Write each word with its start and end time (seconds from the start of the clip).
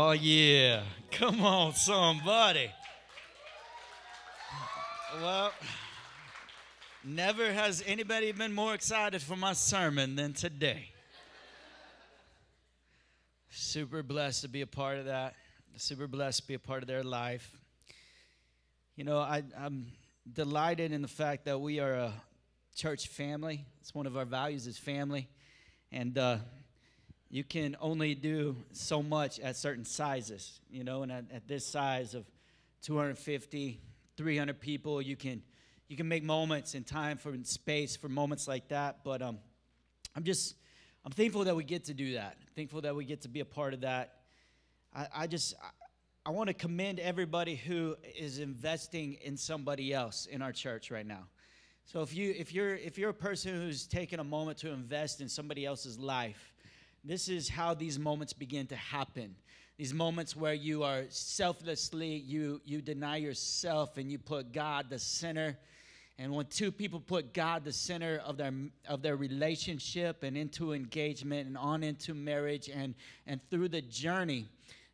Oh, 0.00 0.12
yeah. 0.12 0.84
Come 1.10 1.40
on, 1.40 1.74
somebody. 1.74 2.70
Well, 5.20 5.50
never 7.02 7.52
has 7.52 7.82
anybody 7.84 8.30
been 8.30 8.54
more 8.54 8.74
excited 8.74 9.20
for 9.20 9.34
my 9.34 9.54
sermon 9.54 10.14
than 10.14 10.34
today. 10.34 10.90
Super 13.50 14.04
blessed 14.04 14.42
to 14.42 14.48
be 14.48 14.60
a 14.60 14.68
part 14.68 14.98
of 14.98 15.06
that. 15.06 15.34
Super 15.74 16.06
blessed 16.06 16.42
to 16.42 16.46
be 16.46 16.54
a 16.54 16.60
part 16.60 16.84
of 16.84 16.86
their 16.86 17.02
life. 17.02 17.56
You 18.94 19.02
know, 19.02 19.18
I, 19.18 19.42
I'm 19.58 19.86
delighted 20.32 20.92
in 20.92 21.02
the 21.02 21.08
fact 21.08 21.44
that 21.46 21.60
we 21.60 21.80
are 21.80 21.94
a 21.94 22.12
church 22.76 23.08
family. 23.08 23.64
It's 23.80 23.96
one 23.96 24.06
of 24.06 24.16
our 24.16 24.26
values 24.26 24.68
is 24.68 24.78
family. 24.78 25.28
And 25.90 26.16
uh, 26.16 26.36
you 27.30 27.44
can 27.44 27.76
only 27.80 28.14
do 28.14 28.56
so 28.72 29.02
much 29.02 29.38
at 29.40 29.56
certain 29.56 29.84
sizes, 29.84 30.60
you 30.70 30.82
know, 30.82 31.02
and 31.02 31.12
at, 31.12 31.24
at, 31.32 31.48
this 31.48 31.66
size 31.66 32.14
of 32.14 32.24
250, 32.82 33.80
300 34.16 34.60
people, 34.60 35.02
you 35.02 35.16
can 35.16 35.42
you 35.88 35.96
can 35.96 36.08
make 36.08 36.22
moments 36.22 36.74
in 36.74 36.84
time 36.84 37.16
for 37.16 37.34
space 37.44 37.96
for 37.96 38.08
moments 38.08 38.46
like 38.46 38.68
that. 38.68 38.98
But 39.04 39.22
um, 39.22 39.38
I'm 40.16 40.24
just 40.24 40.54
I'm 41.04 41.12
thankful 41.12 41.44
that 41.44 41.56
we 41.56 41.64
get 41.64 41.84
to 41.84 41.94
do 41.94 42.14
that. 42.14 42.36
thankful 42.56 42.80
that 42.82 42.94
we 42.94 43.04
get 43.04 43.22
to 43.22 43.28
be 43.28 43.40
a 43.40 43.44
part 43.44 43.74
of 43.74 43.82
that. 43.82 44.16
I, 44.94 45.06
I 45.14 45.26
just 45.26 45.54
I, 45.62 45.68
I 46.26 46.30
want 46.30 46.48
to 46.48 46.54
commend 46.54 46.98
everybody 46.98 47.56
who 47.56 47.96
is 48.18 48.38
investing 48.38 49.14
in 49.22 49.36
somebody 49.36 49.92
else 49.92 50.26
in 50.26 50.42
our 50.42 50.52
church 50.52 50.90
right 50.90 51.06
now. 51.06 51.24
So 51.84 52.02
if 52.02 52.14
you 52.14 52.34
if 52.36 52.54
you're 52.54 52.74
if 52.74 52.96
you're 52.98 53.10
a 53.10 53.14
person 53.14 53.54
who's 53.54 53.86
taken 53.86 54.18
a 54.20 54.24
moment 54.24 54.58
to 54.58 54.70
invest 54.70 55.20
in 55.20 55.28
somebody 55.28 55.66
else's 55.66 55.98
life 55.98 56.54
this 57.04 57.28
is 57.28 57.48
how 57.48 57.74
these 57.74 57.98
moments 57.98 58.32
begin 58.32 58.66
to 58.68 58.76
happen. 58.76 59.34
These 59.76 59.94
moments 59.94 60.34
where 60.34 60.54
you 60.54 60.82
are 60.82 61.04
selflessly, 61.08 62.16
you, 62.16 62.60
you 62.64 62.82
deny 62.82 63.16
yourself 63.16 63.96
and 63.96 64.10
you 64.10 64.18
put 64.18 64.52
God 64.52 64.90
the 64.90 64.98
center. 64.98 65.56
And 66.18 66.32
when 66.32 66.46
two 66.46 66.72
people 66.72 66.98
put 66.98 67.32
God 67.32 67.64
the 67.64 67.72
center 67.72 68.20
of 68.24 68.36
their, 68.36 68.52
of 68.88 69.02
their 69.02 69.14
relationship 69.14 70.24
and 70.24 70.36
into 70.36 70.72
engagement 70.72 71.46
and 71.46 71.56
on 71.56 71.84
into 71.84 72.12
marriage 72.12 72.68
and, 72.68 72.94
and 73.26 73.40
through 73.50 73.68
the 73.68 73.82
journey, 73.82 74.46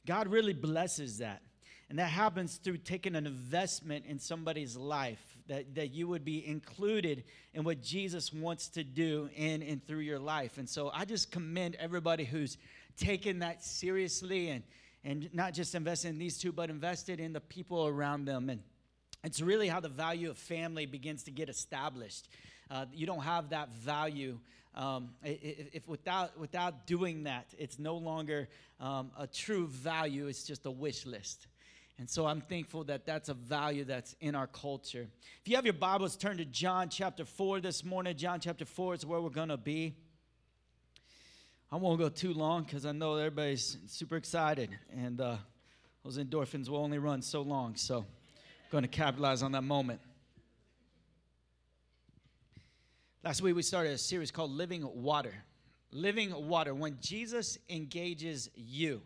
God 0.06 0.28
really 0.28 0.52
blesses 0.52 1.18
that. 1.18 1.40
And 1.88 1.98
that 1.98 2.10
happens 2.10 2.56
through 2.56 2.78
taking 2.78 3.16
an 3.16 3.26
investment 3.26 4.04
in 4.06 4.18
somebody's 4.18 4.76
life 4.76 5.33
that, 5.48 5.74
that 5.74 5.92
you 5.92 6.08
would 6.08 6.24
be 6.24 6.46
included 6.46 7.24
in 7.52 7.64
what 7.64 7.82
Jesus 7.82 8.32
wants 8.32 8.68
to 8.70 8.84
do 8.84 9.28
in 9.36 9.62
and 9.62 9.86
through 9.86 10.00
your 10.00 10.18
life. 10.18 10.58
And 10.58 10.68
so 10.68 10.90
I 10.92 11.04
just 11.04 11.30
commend 11.30 11.76
everybody 11.78 12.24
who's 12.24 12.56
taken 12.96 13.40
that 13.40 13.64
seriously 13.64 14.48
and, 14.48 14.62
and 15.04 15.28
not 15.34 15.52
just 15.52 15.74
invested 15.74 16.08
in 16.08 16.18
these 16.18 16.38
two, 16.38 16.52
but 16.52 16.70
invested 16.70 17.20
in 17.20 17.32
the 17.32 17.40
people 17.40 17.86
around 17.86 18.24
them. 18.24 18.48
And 18.48 18.62
it's 19.22 19.40
really 19.40 19.68
how 19.68 19.80
the 19.80 19.88
value 19.88 20.30
of 20.30 20.38
family 20.38 20.86
begins 20.86 21.24
to 21.24 21.30
get 21.30 21.48
established. 21.48 22.28
Uh, 22.70 22.86
you 22.92 23.06
don't 23.06 23.22
have 23.22 23.50
that 23.50 23.68
value 23.70 24.38
um, 24.76 25.10
if, 25.22 25.74
if, 25.74 25.88
without 25.88 26.38
without 26.38 26.86
doing 26.86 27.24
that, 27.24 27.46
it's 27.58 27.78
no 27.78 27.96
longer 27.96 28.48
um, 28.80 29.12
a 29.18 29.26
true 29.26 29.68
value. 29.68 30.26
It's 30.26 30.44
just 30.44 30.66
a 30.66 30.70
wish 30.70 31.06
list. 31.06 31.46
And 31.98 32.10
so 32.10 32.26
I'm 32.26 32.40
thankful 32.40 32.84
that 32.84 33.06
that's 33.06 33.28
a 33.28 33.34
value 33.34 33.84
that's 33.84 34.16
in 34.20 34.34
our 34.34 34.48
culture. 34.48 35.06
If 35.40 35.48
you 35.48 35.54
have 35.56 35.64
your 35.64 35.74
Bibles, 35.74 36.16
turn 36.16 36.38
to 36.38 36.44
John 36.44 36.88
chapter 36.88 37.24
4 37.24 37.60
this 37.60 37.84
morning. 37.84 38.16
John 38.16 38.40
chapter 38.40 38.64
4 38.64 38.94
is 38.94 39.06
where 39.06 39.20
we're 39.20 39.30
going 39.30 39.50
to 39.50 39.56
be. 39.56 39.94
I 41.70 41.76
won't 41.76 42.00
go 42.00 42.08
too 42.08 42.34
long 42.34 42.64
because 42.64 42.84
I 42.84 42.92
know 42.92 43.16
everybody's 43.16 43.78
super 43.86 44.16
excited, 44.16 44.70
and 44.92 45.20
uh, 45.20 45.36
those 46.04 46.18
endorphins 46.18 46.68
will 46.68 46.78
only 46.78 46.98
run 46.98 47.22
so 47.22 47.42
long. 47.42 47.76
So 47.76 47.98
I'm 47.98 48.04
going 48.70 48.82
to 48.82 48.88
capitalize 48.88 49.42
on 49.42 49.52
that 49.52 49.62
moment. 49.62 50.00
Last 53.22 53.40
week, 53.40 53.54
we 53.56 53.62
started 53.62 53.92
a 53.92 53.98
series 53.98 54.30
called 54.30 54.50
Living 54.50 54.86
Water. 55.02 55.34
Living 55.92 56.48
Water. 56.48 56.74
When 56.74 56.98
Jesus 57.00 57.56
engages 57.70 58.50
you. 58.54 59.00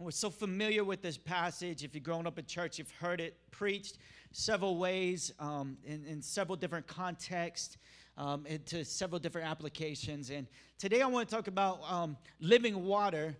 We're 0.00 0.12
so 0.12 0.30
familiar 0.30 0.84
with 0.84 1.02
this 1.02 1.18
passage. 1.18 1.82
If 1.82 1.92
you've 1.92 2.04
grown 2.04 2.24
up 2.24 2.38
in 2.38 2.46
church, 2.46 2.78
you've 2.78 2.92
heard 3.00 3.20
it 3.20 3.36
preached 3.50 3.98
several 4.30 4.76
ways 4.76 5.32
um, 5.40 5.76
in, 5.84 6.04
in, 6.04 6.22
several 6.22 6.54
different 6.54 6.86
contexts. 6.86 7.78
Um, 8.16 8.46
into 8.46 8.84
several 8.84 9.18
different 9.18 9.48
applications. 9.48 10.30
And 10.30 10.46
today 10.78 11.02
I 11.02 11.06
want 11.06 11.28
to 11.28 11.34
talk 11.34 11.48
about 11.48 11.80
um, 11.88 12.16
living 12.40 12.84
water 12.84 13.36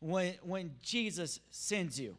when, 0.00 0.34
when 0.42 0.70
Jesus 0.82 1.40
sends 1.50 2.00
you. 2.00 2.16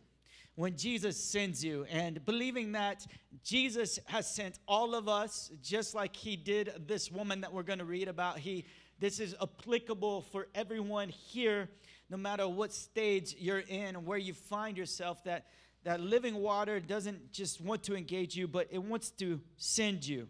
When 0.53 0.75
Jesus 0.75 1.17
sends 1.17 1.63
you, 1.63 1.85
and 1.89 2.23
believing 2.25 2.73
that 2.73 3.07
Jesus 3.43 3.97
has 4.05 4.29
sent 4.29 4.59
all 4.67 4.93
of 4.93 5.07
us, 5.07 5.49
just 5.63 5.95
like 5.95 6.15
He 6.15 6.35
did 6.35 6.73
this 6.85 7.11
woman 7.11 7.41
that 7.41 7.51
we're 7.51 7.63
going 7.63 7.79
to 7.79 7.85
read 7.85 8.07
about. 8.07 8.37
He, 8.37 8.65
this 8.99 9.19
is 9.19 9.35
applicable 9.41 10.23
for 10.31 10.47
everyone 10.53 11.09
here 11.09 11.69
no 12.09 12.17
matter 12.17 12.47
what 12.47 12.73
stage 12.73 13.35
you're 13.37 13.59
in 13.59 13.95
and 13.95 14.05
where 14.05 14.17
you 14.17 14.33
find 14.33 14.77
yourself, 14.77 15.23
that, 15.25 15.45
that 15.83 15.99
living 15.99 16.35
water 16.35 16.79
doesn't 16.79 17.31
just 17.31 17.61
want 17.61 17.83
to 17.83 17.95
engage 17.95 18.35
you, 18.35 18.47
but 18.47 18.67
it 18.71 18.81
wants 18.81 19.11
to 19.11 19.39
send 19.57 20.05
you. 20.07 20.27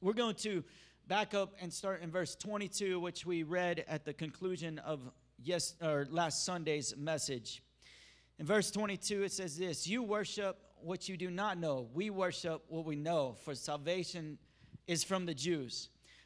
We're 0.00 0.14
going 0.14 0.34
to 0.36 0.64
back 1.06 1.34
up 1.34 1.54
and 1.60 1.72
start 1.72 2.02
in 2.02 2.10
verse 2.10 2.34
22, 2.34 2.98
which 2.98 3.24
we 3.24 3.42
read 3.42 3.84
at 3.88 4.04
the 4.04 4.12
conclusion 4.12 4.78
of 4.78 5.00
yes 5.42 5.74
or 5.82 6.06
last 6.10 6.44
Sunday's 6.44 6.96
message. 6.96 7.62
In 8.38 8.46
verse 8.46 8.70
22, 8.70 9.24
it 9.24 9.32
says 9.32 9.56
this 9.56 9.86
You 9.86 10.02
worship 10.02 10.56
what 10.82 11.08
you 11.08 11.16
do 11.16 11.30
not 11.30 11.58
know. 11.58 11.88
We 11.92 12.10
worship 12.10 12.62
what 12.68 12.84
we 12.84 12.96
know, 12.96 13.36
for 13.44 13.54
salvation 13.54 14.38
is 14.86 15.04
from 15.04 15.26
the 15.26 15.34
Jews. 15.34 15.88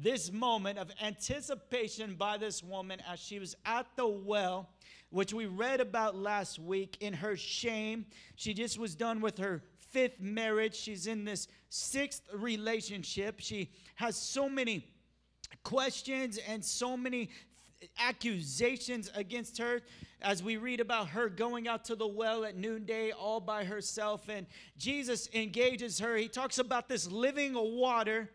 this 0.00 0.32
moment 0.32 0.78
of 0.78 0.90
anticipation 1.02 2.14
by 2.14 2.36
this 2.36 2.62
woman 2.62 3.02
as 3.10 3.18
she 3.18 3.38
was 3.38 3.56
at 3.66 3.86
the 3.96 4.06
well, 4.06 4.70
which 5.10 5.32
we 5.32 5.46
read 5.46 5.80
about 5.80 6.14
last 6.14 6.58
week 6.58 6.96
in 7.00 7.12
her 7.12 7.36
shame. 7.36 8.06
She 8.36 8.54
just 8.54 8.78
was 8.78 8.94
done 8.94 9.20
with 9.20 9.38
her 9.38 9.62
fifth 9.90 10.20
marriage. 10.20 10.76
She's 10.76 11.06
in 11.06 11.24
this 11.24 11.48
sixth 11.68 12.22
relationship. 12.32 13.36
She 13.38 13.70
has 13.96 14.16
so 14.16 14.48
many 14.48 14.86
questions 15.64 16.38
and 16.48 16.64
so 16.64 16.96
many 16.96 17.30
accusations 17.98 19.10
against 19.14 19.58
her 19.58 19.80
as 20.20 20.42
we 20.42 20.56
read 20.56 20.80
about 20.80 21.08
her 21.08 21.28
going 21.28 21.68
out 21.68 21.84
to 21.84 21.94
the 21.94 22.06
well 22.06 22.44
at 22.44 22.56
noonday 22.56 23.12
all 23.12 23.38
by 23.38 23.64
herself 23.64 24.28
and 24.28 24.46
Jesus 24.76 25.28
engages 25.32 26.00
her 26.00 26.16
he 26.16 26.26
talks 26.26 26.58
about 26.58 26.88
this 26.88 27.08
living 27.08 27.54
water 27.54 28.28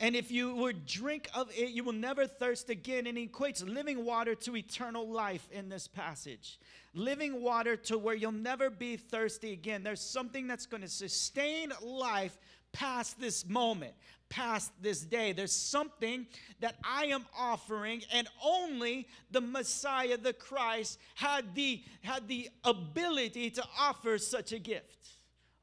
and 0.00 0.16
if 0.16 0.30
you 0.30 0.54
would 0.54 0.86
drink 0.86 1.28
of 1.34 1.50
it, 1.50 1.70
you 1.70 1.84
will 1.84 1.92
never 1.92 2.26
thirst 2.26 2.70
again. 2.70 3.06
And 3.06 3.16
he 3.16 3.28
equates 3.28 3.66
living 3.66 4.04
water 4.04 4.34
to 4.34 4.56
eternal 4.56 5.08
life 5.08 5.48
in 5.50 5.68
this 5.68 5.86
passage. 5.86 6.58
Living 6.94 7.42
water 7.42 7.76
to 7.76 7.98
where 7.98 8.14
you'll 8.14 8.32
never 8.32 8.70
be 8.70 8.96
thirsty 8.96 9.52
again. 9.52 9.82
There's 9.82 10.00
something 10.00 10.46
that's 10.46 10.66
going 10.66 10.82
to 10.82 10.88
sustain 10.88 11.72
life 11.82 12.38
past 12.72 13.20
this 13.20 13.46
moment, 13.46 13.92
past 14.28 14.72
this 14.80 15.02
day. 15.02 15.32
There's 15.32 15.52
something 15.52 16.26
that 16.60 16.76
I 16.84 17.06
am 17.06 17.26
offering, 17.38 18.02
and 18.12 18.28
only 18.42 19.06
the 19.30 19.40
Messiah, 19.40 20.16
the 20.16 20.32
Christ, 20.32 20.98
had 21.14 21.54
the, 21.54 21.82
had 22.02 22.28
the 22.28 22.48
ability 22.64 23.50
to 23.50 23.64
offer 23.78 24.18
such 24.18 24.52
a 24.52 24.58
gift. 24.58 25.01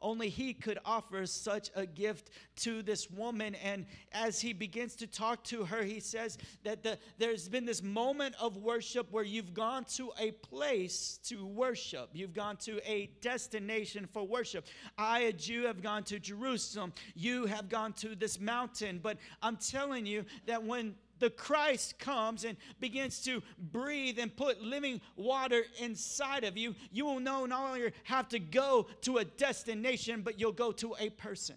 Only 0.01 0.29
he 0.29 0.53
could 0.53 0.79
offer 0.85 1.25
such 1.25 1.69
a 1.75 1.85
gift 1.85 2.29
to 2.57 2.81
this 2.81 3.09
woman. 3.09 3.55
And 3.55 3.85
as 4.11 4.39
he 4.39 4.53
begins 4.53 4.95
to 4.97 5.07
talk 5.07 5.43
to 5.45 5.65
her, 5.65 5.83
he 5.83 5.99
says 5.99 6.37
that 6.63 6.83
the, 6.83 6.97
there's 7.17 7.49
been 7.49 7.65
this 7.65 7.83
moment 7.83 8.35
of 8.39 8.57
worship 8.57 9.07
where 9.11 9.23
you've 9.23 9.53
gone 9.53 9.83
to 9.95 10.11
a 10.19 10.31
place 10.31 11.19
to 11.25 11.45
worship. 11.45 12.09
You've 12.13 12.33
gone 12.33 12.57
to 12.57 12.79
a 12.89 13.09
destination 13.21 14.07
for 14.11 14.25
worship. 14.25 14.67
I, 14.97 15.19
a 15.21 15.33
Jew, 15.33 15.63
have 15.63 15.81
gone 15.81 16.03
to 16.05 16.19
Jerusalem. 16.19 16.93
You 17.15 17.45
have 17.45 17.67
gone 17.69 17.93
to 17.93 18.15
this 18.15 18.39
mountain. 18.39 18.99
But 19.01 19.17
I'm 19.41 19.57
telling 19.57 20.05
you 20.05 20.25
that 20.45 20.63
when 20.63 20.95
the 21.19 21.29
Christ 21.29 21.99
comes 21.99 22.43
and 22.43 22.57
begins 22.79 23.23
to 23.23 23.41
breathe 23.57 24.19
and 24.19 24.35
put 24.35 24.61
living 24.61 25.01
water 25.15 25.63
inside 25.79 26.43
of 26.43 26.57
you, 26.57 26.75
you 26.91 27.05
will 27.05 27.19
no 27.19 27.45
longer 27.45 27.91
have 28.03 28.29
to 28.29 28.39
go 28.39 28.87
to 29.01 29.17
a 29.17 29.25
destination, 29.25 30.21
but 30.21 30.39
you'll 30.39 30.51
go 30.51 30.71
to 30.73 30.95
a 30.99 31.09
person. 31.09 31.55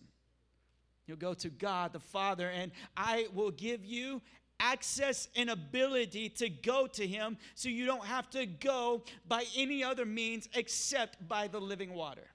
You'll 1.06 1.16
go 1.16 1.34
to 1.34 1.50
God 1.50 1.92
the 1.92 2.00
Father, 2.00 2.48
and 2.48 2.72
I 2.96 3.26
will 3.34 3.50
give 3.50 3.84
you 3.84 4.22
access 4.60 5.28
and 5.34 5.50
ability 5.50 6.28
to 6.28 6.48
go 6.48 6.86
to 6.86 7.06
Him 7.06 7.36
so 7.54 7.68
you 7.68 7.84
don't 7.84 8.04
have 8.04 8.30
to 8.30 8.46
go 8.46 9.02
by 9.26 9.44
any 9.56 9.82
other 9.82 10.06
means 10.06 10.48
except 10.54 11.26
by 11.28 11.48
the 11.48 11.60
living 11.60 11.92
water, 11.94 12.28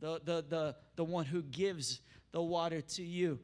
the, 0.00 0.20
the, 0.24 0.44
the, 0.48 0.76
the 0.94 1.04
one 1.04 1.24
who 1.24 1.42
gives 1.42 2.00
the 2.32 2.40
water 2.42 2.80
to 2.80 3.02
you. 3.02 3.40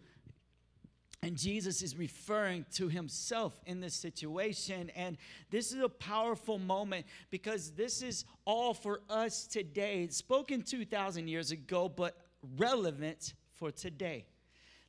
And 1.26 1.36
Jesus 1.36 1.82
is 1.82 1.98
referring 1.98 2.66
to 2.74 2.86
himself 2.86 3.52
in 3.66 3.80
this 3.80 3.94
situation. 3.94 4.92
And 4.94 5.18
this 5.50 5.72
is 5.72 5.82
a 5.82 5.88
powerful 5.88 6.56
moment 6.56 7.04
because 7.30 7.72
this 7.72 8.00
is 8.00 8.24
all 8.44 8.72
for 8.72 9.00
us 9.10 9.44
today. 9.44 10.04
It's 10.04 10.16
spoken 10.16 10.62
2,000 10.62 11.26
years 11.26 11.50
ago, 11.50 11.88
but 11.88 12.16
relevant 12.56 13.34
for 13.54 13.72
today. 13.72 14.26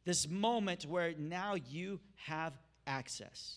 This 0.06 0.30
moment 0.30 0.86
where 0.86 1.16
now 1.18 1.56
you 1.56 2.00
have 2.18 2.54
access. 2.86 3.56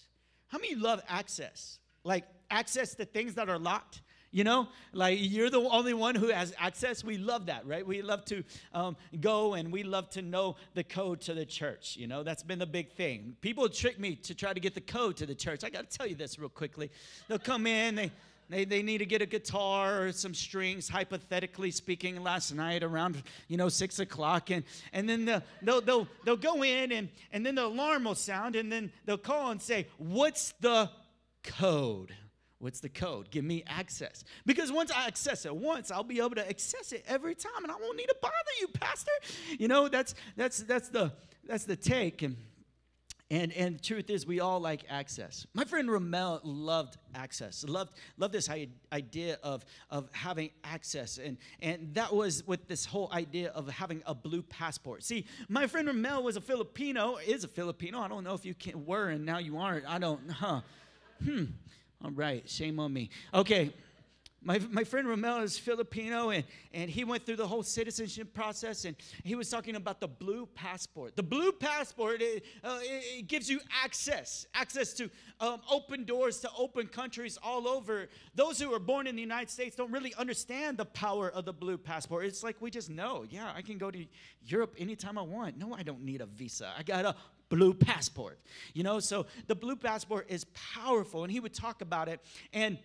How 0.49 0.56
many 0.56 0.75
love 0.75 1.03
access? 1.06 1.81
Like 2.03 2.25
access 2.50 2.94
to 2.94 3.05
things 3.05 3.35
that 3.35 3.50
are 3.50 3.59
locked? 3.59 4.00
You 4.32 4.44
know, 4.44 4.69
like 4.93 5.19
you're 5.21 5.50
the 5.50 5.59
only 5.59 5.93
one 5.93 6.15
who 6.15 6.29
has 6.29 6.55
access. 6.56 7.03
We 7.03 7.19
love 7.19 7.47
that, 7.47 7.67
right? 7.67 7.85
We 7.85 8.00
love 8.00 8.25
to 8.27 8.44
um, 8.73 8.97
go 9.21 9.55
and 9.55 9.73
we 9.73 9.82
love 9.82 10.09
to 10.11 10.23
know 10.23 10.55
the 10.75 10.85
code 10.85 11.21
to 11.23 11.35
the 11.35 11.44
church. 11.44 11.97
You 11.97 12.06
know, 12.06 12.23
that's 12.23 12.44
been 12.44 12.61
the 12.61 12.67
big 12.67 12.93
thing. 12.93 13.35
People 13.41 13.69
trick 13.69 13.99
me 13.99 14.15
to 14.17 14.35
try 14.35 14.53
to 14.53 14.61
get 14.61 14.75
the 14.75 14.81
code 14.81 15.17
to 15.17 15.27
the 15.27 15.35
church. 15.35 15.65
I 15.65 15.71
got 15.71 15.91
to 15.91 15.99
tell 15.99 16.06
you 16.06 16.15
this 16.15 16.38
real 16.38 16.49
quickly. 16.49 16.93
They'll 17.27 17.41
come 17.41 17.67
in, 17.67 17.97
they, 17.97 18.12
they, 18.50 18.65
they 18.65 18.82
need 18.82 18.99
to 18.99 19.06
get 19.06 19.21
a 19.21 19.27
guitar 19.27 20.05
or 20.05 20.12
some 20.12 20.35
strings, 20.35 20.88
hypothetically 20.88 21.73
speaking, 21.73 22.23
last 22.23 22.53
night 22.53 22.85
around, 22.85 23.21
you 23.49 23.56
know, 23.56 23.69
six 23.69 23.99
o'clock. 23.99 24.50
And, 24.50 24.62
and 24.93 25.09
then 25.09 25.25
the, 25.25 25.43
they'll, 25.62 25.81
they'll, 25.81 26.09
they'll 26.25 26.37
go 26.37 26.62
in 26.62 26.93
and, 26.93 27.09
and 27.32 27.44
then 27.44 27.56
the 27.56 27.65
alarm 27.65 28.05
will 28.05 28.15
sound 28.15 28.55
and 28.55 28.71
then 28.71 28.93
they'll 29.06 29.19
call 29.19 29.50
and 29.50 29.61
say, 29.61 29.88
What's 29.99 30.53
the 30.61 30.88
code? 31.43 32.15
What's 32.60 32.80
the 32.80 32.90
code? 32.90 33.30
Give 33.30 33.42
me 33.42 33.64
access. 33.66 34.22
Because 34.44 34.70
once 34.70 34.92
I 34.92 35.06
access 35.06 35.46
it 35.46 35.56
once, 35.56 35.90
I'll 35.90 36.04
be 36.04 36.18
able 36.18 36.34
to 36.34 36.46
access 36.46 36.92
it 36.92 37.04
every 37.08 37.34
time 37.34 37.62
and 37.62 37.72
I 37.72 37.74
won't 37.76 37.96
need 37.96 38.06
to 38.06 38.16
bother 38.20 38.34
you, 38.60 38.68
pastor. 38.68 39.12
You 39.58 39.66
know, 39.66 39.88
that's 39.88 40.14
that's 40.36 40.58
that's 40.64 40.90
the 40.90 41.10
that's 41.48 41.64
the 41.64 41.74
take 41.74 42.20
and 42.20 42.36
and 43.30 43.50
and 43.54 43.76
the 43.76 43.82
truth 43.82 44.10
is 44.10 44.26
we 44.26 44.40
all 44.40 44.60
like 44.60 44.84
access. 44.90 45.46
My 45.54 45.64
friend 45.64 45.88
Romel 45.88 46.40
loved 46.42 46.98
access. 47.14 47.64
Loved 47.66 47.94
loved 48.18 48.34
this 48.34 48.50
idea 48.50 49.38
of 49.42 49.64
of 49.88 50.10
having 50.12 50.50
access 50.62 51.16
and 51.16 51.38
and 51.62 51.94
that 51.94 52.14
was 52.14 52.46
with 52.46 52.68
this 52.68 52.84
whole 52.84 53.08
idea 53.10 53.52
of 53.52 53.70
having 53.70 54.02
a 54.04 54.14
blue 54.14 54.42
passport. 54.42 55.02
See, 55.02 55.24
my 55.48 55.66
friend 55.66 55.88
Romel 55.88 56.22
was 56.22 56.36
a 56.36 56.42
Filipino, 56.42 57.16
is 57.26 57.42
a 57.42 57.48
Filipino. 57.48 58.00
I 58.00 58.08
don't 58.08 58.22
know 58.22 58.34
if 58.34 58.44
you 58.44 58.52
can, 58.52 58.84
were 58.84 59.08
and 59.08 59.24
now 59.24 59.38
you 59.38 59.56
aren't. 59.56 59.86
I 59.88 59.98
don't 59.98 60.28
huh. 60.30 60.60
Hmm. 61.24 61.44
All 62.05 62.11
right, 62.11 62.49
shame 62.49 62.81
on 62.81 62.93
me. 62.93 63.11
Okay, 63.35 63.73
my, 64.43 64.58
my 64.70 64.85
friend 64.85 65.06
Romel 65.06 65.43
is 65.43 65.58
Filipino, 65.58 66.31
and, 66.31 66.44
and 66.73 66.88
he 66.88 67.05
went 67.05 67.26
through 67.26 67.37
the 67.37 67.47
whole 67.47 67.62
citizenship 67.62 68.32
process, 68.32 68.87
and 68.87 68.97
he 69.23 69.35
was 69.35 69.50
talking 69.50 69.76
about 69.76 70.00
the 70.00 70.08
blue 70.08 70.47
passport. 70.47 71.14
The 71.14 71.23
blue 71.23 71.52
passport, 71.52 72.23
it, 72.23 72.44
uh, 72.64 72.79
it, 72.82 73.19
it 73.19 73.29
gives 73.29 73.50
you 73.50 73.61
access, 73.85 74.47
access 74.55 74.94
to 74.94 75.11
um, 75.41 75.61
open 75.70 76.05
doors 76.05 76.41
to 76.41 76.50
open 76.56 76.87
countries 76.87 77.38
all 77.43 77.69
over. 77.69 78.08
Those 78.35 78.58
who 78.58 78.73
are 78.73 78.79
born 78.79 79.06
in 79.06 79.14
the 79.14 79.23
United 79.23 79.50
States 79.50 79.76
don't 79.76 79.93
really 79.93 80.14
understand 80.14 80.79
the 80.79 80.87
power 80.87 81.29
of 81.31 81.44
the 81.44 81.53
blue 81.53 81.76
passport. 81.76 82.25
It's 82.25 82.43
like 82.43 82.56
we 82.61 82.70
just 82.70 82.88
know, 82.88 83.26
yeah, 83.29 83.53
I 83.55 83.61
can 83.61 83.76
go 83.76 83.91
to 83.91 84.06
Europe 84.46 84.75
anytime 84.79 85.19
I 85.19 85.23
want. 85.23 85.58
No, 85.58 85.75
I 85.75 85.82
don't 85.82 86.03
need 86.03 86.23
a 86.23 86.26
visa. 86.26 86.73
I 86.79 86.82
got 86.82 87.05
a 87.05 87.14
blue 87.50 87.75
passport. 87.75 88.38
You 88.73 88.82
know, 88.82 88.99
so 89.00 89.26
the 89.47 89.55
blue 89.55 89.76
passport 89.76 90.31
is 90.31 90.47
powerful, 90.55 91.23
and 91.25 91.31
he 91.31 91.41
would 91.41 91.52
talk 91.52 91.82
about 91.82 92.08
it. 92.08 92.20
And 92.55 92.79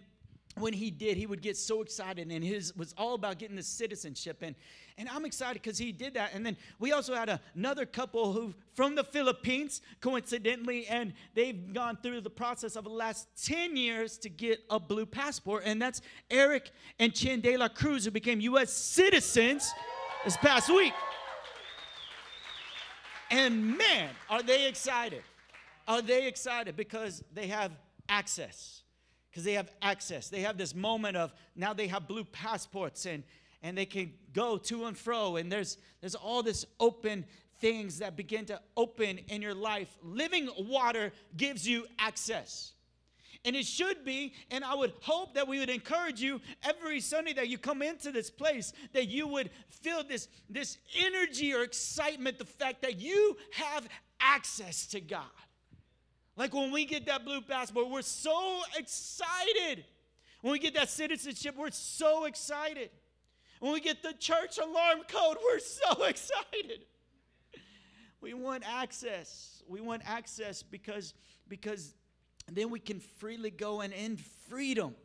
when 0.58 0.74
he 0.74 0.92
did, 0.92 1.16
he 1.18 1.26
would 1.26 1.42
get 1.42 1.56
so 1.56 1.82
excited, 1.82 2.30
and 2.30 2.44
his 2.44 2.76
was 2.76 2.94
all 2.98 3.14
about 3.14 3.40
getting 3.40 3.56
the 3.56 3.64
citizenship. 3.64 4.40
And 4.42 4.56
and 4.98 5.10
I'm 5.10 5.26
excited 5.26 5.62
because 5.62 5.78
he 5.78 5.92
did 5.92 6.14
that. 6.14 6.32
And 6.34 6.46
then 6.46 6.56
we 6.80 6.94
also 6.94 7.16
had 7.16 7.28
a, 7.28 7.42
another 7.54 7.86
couple 7.86 8.32
who 8.32 8.54
from 8.76 8.96
the 8.96 9.04
Philippines, 9.04 9.82
coincidentally, 10.00 10.88
and 10.88 11.12
they've 11.34 11.74
gone 11.74 11.98
through 12.02 12.22
the 12.22 12.30
process 12.30 12.78
of 12.78 12.86
the 12.86 12.90
last 12.90 13.28
10 13.46 13.76
years 13.76 14.18
to 14.20 14.30
get 14.30 14.64
a 14.70 14.80
blue 14.80 15.06
passport. 15.06 15.64
And 15.66 15.82
that's 15.82 16.02
Eric 16.32 16.72
and 16.98 17.14
Chin 17.14 17.42
De 17.42 17.58
La 17.58 17.68
Cruz, 17.68 18.06
who 18.06 18.12
became 18.12 18.40
U.S. 18.40 18.72
citizens 18.72 19.70
this 20.24 20.38
past 20.38 20.70
week. 20.70 20.94
And 23.32 23.78
man, 23.78 24.10
are 24.30 24.44
they 24.44 24.68
excited? 24.68 25.24
Are 25.88 26.02
they 26.02 26.28
excited 26.28 26.76
because 26.76 27.24
they 27.34 27.48
have 27.48 27.72
access? 28.10 28.84
Because 29.30 29.44
they 29.44 29.54
have 29.54 29.72
access. 29.82 30.30
They 30.30 30.42
have 30.42 30.58
this 30.58 30.74
moment 30.74 31.18
of 31.18 31.34
now 31.56 31.74
they 31.74 31.88
have 31.88 32.08
blue 32.08 32.24
passports 32.24 33.06
and 33.06 33.24
and 33.62 33.78
they 33.78 33.86
can 33.86 34.14
go 34.34 34.58
to 34.58 34.86
and 34.86 34.98
fro 34.98 35.38
and 35.38 35.52
there's 35.52 35.78
there's 36.02 36.16
all 36.16 36.44
this 36.44 36.66
open 36.80 37.26
things 37.60 38.00
that 38.00 38.16
begin 38.16 38.46
to 38.46 38.60
open 38.78 39.20
in 39.28 39.42
your 39.42 39.56
life. 39.56 39.98
Living 40.04 40.50
water 40.58 41.12
gives 41.36 41.68
you 41.68 41.86
access. 41.98 42.74
And 43.46 43.56
it 43.56 43.66
should 43.68 44.04
be, 44.04 44.34
and 44.50 44.66
I 44.66 44.74
would 44.74 44.94
hope 45.02 45.36
that 45.36 45.48
we 45.48 45.60
would 45.60 45.70
encourage 45.70 46.20
you 46.20 46.42
every 46.64 47.00
Sunday 47.00 47.32
that 47.34 47.48
you 47.48 47.60
come 47.60 47.84
into 47.84 48.12
this 48.12 48.32
place, 48.32 48.74
that 48.94 49.08
you 49.08 49.28
would 49.28 49.52
feel 49.70 50.04
this, 50.04 50.28
this 50.50 50.80
energy 50.98 51.54
or 51.54 51.62
excitement, 51.62 52.40
the 52.40 52.46
fact 52.46 52.82
that 52.82 53.00
you 53.00 53.38
have 53.52 53.88
access 54.20 54.88
to 54.88 55.00
God. 55.00 55.24
Like 56.36 56.56
when 56.56 56.72
we 56.72 56.86
get 56.86 57.06
that 57.06 57.24
blue 57.24 57.42
passport, 57.42 57.90
we're 57.90 58.02
so 58.02 58.62
excited. 58.78 59.86
When 60.42 60.52
we 60.52 60.60
get 60.60 60.74
that 60.74 60.90
citizenship, 60.90 61.56
we're 61.56 61.70
so 61.70 62.26
excited. 62.26 62.90
When 63.60 63.74
we 63.74 63.80
get 63.80 64.02
the 64.02 64.14
church 64.14 64.58
alarm 64.58 65.02
code, 65.08 65.38
we're 65.44 65.60
so 65.60 66.04
excited. 66.06 66.86
We 68.22 68.34
want 68.34 68.64
access. 68.68 69.62
We 69.68 69.82
want 69.82 70.02
access 70.04 70.64
because, 70.64 71.14
because 71.48 71.94
and 72.48 72.56
then 72.56 72.70
we 72.70 72.80
can 72.80 73.00
freely 73.00 73.50
go 73.50 73.82
and 73.82 73.94
in 73.94 74.18
freedom, 74.48 74.96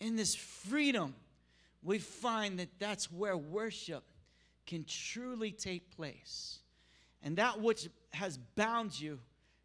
in 0.00 0.16
this 0.16 0.34
freedom, 0.34 1.14
we 1.82 1.98
find 1.98 2.58
that 2.58 2.68
that's 2.78 3.10
where 3.10 3.36
worship 3.36 4.04
can 4.66 4.84
truly 4.84 5.50
take 5.50 5.94
place. 5.94 6.60
And 7.22 7.36
that 7.36 7.60
which 7.60 7.88
has 8.12 8.38
bound 8.38 8.98
you 8.98 9.18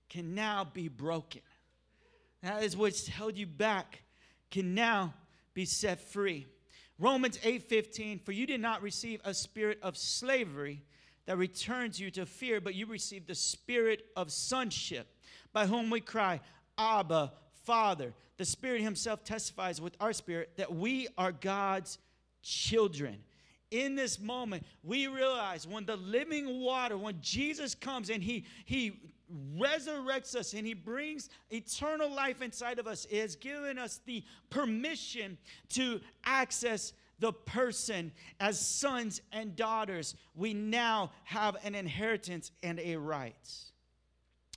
can 0.09 0.33
now 0.33 0.65
be 0.65 0.87
broken. 0.87 1.41
That 2.41 2.63
is 2.63 2.75
what's 2.75 3.07
held 3.07 3.37
you 3.37 3.45
back 3.45 4.01
can 4.49 4.73
now 4.73 5.13
be 5.53 5.65
set 5.65 5.99
free. 5.99 6.47
Romans 6.97 7.37
8:15 7.39 8.19
For 8.19 8.31
you 8.31 8.45
did 8.45 8.61
not 8.61 8.81
receive 8.81 9.21
a 9.23 9.33
spirit 9.33 9.79
of 9.81 9.97
slavery 9.97 10.83
that 11.25 11.37
returns 11.37 11.99
you 11.99 12.11
to 12.11 12.25
fear, 12.25 12.59
but 12.59 12.75
you 12.75 12.85
received 12.85 13.27
the 13.27 13.35
spirit 13.35 14.05
of 14.15 14.31
sonship 14.31 15.07
by 15.53 15.67
whom 15.67 15.89
we 15.89 16.01
cry, 16.01 16.39
Abba, 16.79 17.33
Father. 17.65 18.13
The 18.37 18.45
Spirit 18.45 18.81
Himself 18.81 19.23
testifies 19.23 19.81
with 19.81 19.95
our 19.99 20.13
spirit 20.13 20.51
that 20.55 20.73
we 20.73 21.09
are 21.17 21.33
God's 21.33 21.99
children. 22.41 23.17
In 23.69 23.95
this 23.95 24.19
moment, 24.19 24.65
we 24.81 25.07
realize 25.07 25.67
when 25.67 25.85
the 25.85 25.97
living 25.97 26.61
water, 26.61 26.97
when 26.97 27.17
Jesus 27.21 27.75
comes 27.75 28.09
and 28.09 28.23
He 28.23 28.45
He 28.65 28.93
resurrects 29.57 30.35
us 30.35 30.53
and 30.53 30.65
he 30.65 30.73
brings 30.73 31.29
eternal 31.51 32.11
life 32.11 32.41
inside 32.41 32.79
of 32.79 32.87
us 32.87 33.05
it 33.11 33.21
has 33.21 33.35
given 33.35 33.77
us 33.77 33.99
the 34.07 34.23
permission 34.49 35.37
to 35.69 36.01
access 36.23 36.93
the 37.19 37.33
person 37.33 38.11
as 38.39 38.59
sons 38.59 39.21
and 39.31 39.55
daughters, 39.55 40.15
we 40.35 40.53
now 40.53 41.11
have 41.25 41.57
an 41.63 41.75
inheritance 41.75 42.51
and 42.63 42.79
a 42.79 42.95
right. 42.95 43.35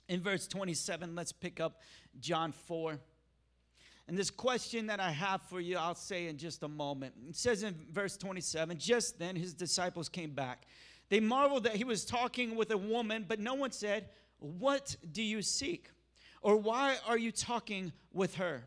In 0.09 0.21
verse 0.21 0.47
27, 0.47 1.15
let's 1.15 1.31
pick 1.31 1.59
up 1.59 1.81
John 2.19 2.51
4. 2.51 2.99
And 4.07 4.17
this 4.17 4.29
question 4.29 4.87
that 4.87 4.99
I 4.99 5.11
have 5.11 5.41
for 5.43 5.61
you, 5.61 5.77
I'll 5.77 5.95
say 5.95 6.27
in 6.27 6.37
just 6.37 6.63
a 6.63 6.67
moment. 6.67 7.13
It 7.29 7.35
says 7.35 7.63
in 7.63 7.75
verse 7.91 8.17
27 8.17 8.77
Just 8.77 9.17
then 9.17 9.35
his 9.35 9.53
disciples 9.53 10.09
came 10.09 10.31
back. 10.31 10.67
They 11.09 11.19
marveled 11.19 11.63
that 11.63 11.75
he 11.75 11.83
was 11.83 12.05
talking 12.05 12.55
with 12.55 12.71
a 12.71 12.77
woman, 12.77 13.25
but 13.27 13.39
no 13.39 13.53
one 13.53 13.71
said, 13.71 14.09
What 14.39 14.95
do 15.11 15.23
you 15.23 15.41
seek? 15.41 15.89
Or 16.41 16.57
why 16.57 16.97
are 17.07 17.17
you 17.17 17.31
talking 17.31 17.93
with 18.11 18.35
her? 18.35 18.65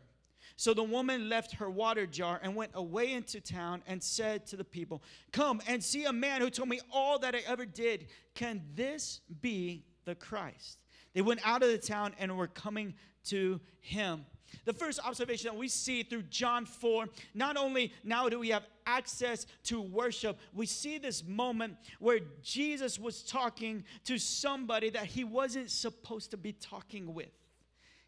So 0.55 0.73
the 0.73 0.83
woman 0.83 1.29
left 1.29 1.53
her 1.53 1.69
water 1.69 2.07
jar 2.07 2.39
and 2.41 2.55
went 2.55 2.71
away 2.73 3.13
into 3.13 3.39
town 3.39 3.83
and 3.85 4.01
said 4.01 4.47
to 4.47 4.55
the 4.55 4.63
people, 4.63 5.03
Come 5.31 5.61
and 5.67 5.83
see 5.83 6.05
a 6.05 6.13
man 6.13 6.41
who 6.41 6.49
told 6.49 6.69
me 6.69 6.79
all 6.91 7.19
that 7.19 7.35
I 7.35 7.41
ever 7.47 7.65
did. 7.65 8.07
Can 8.33 8.63
this 8.73 9.21
be 9.39 9.85
the 10.05 10.15
Christ? 10.15 10.79
They 11.17 11.23
went 11.23 11.39
out 11.43 11.63
of 11.63 11.69
the 11.69 11.79
town 11.79 12.13
and 12.19 12.37
were 12.37 12.45
coming 12.45 12.93
to 13.29 13.59
him. 13.79 14.23
The 14.65 14.73
first 14.73 14.99
observation 15.03 15.47
that 15.47 15.57
we 15.57 15.67
see 15.67 16.03
through 16.03 16.21
John 16.29 16.63
4, 16.63 17.07
not 17.33 17.57
only 17.57 17.91
now 18.03 18.29
do 18.29 18.37
we 18.37 18.49
have 18.49 18.67
access 18.85 19.47
to 19.63 19.81
worship, 19.81 20.37
we 20.53 20.67
see 20.67 20.99
this 20.99 21.25
moment 21.25 21.77
where 21.97 22.19
Jesus 22.43 22.99
was 22.99 23.23
talking 23.23 23.83
to 24.03 24.19
somebody 24.19 24.91
that 24.91 25.07
he 25.07 25.23
wasn't 25.23 25.71
supposed 25.71 26.29
to 26.29 26.37
be 26.37 26.53
talking 26.53 27.15
with. 27.15 27.31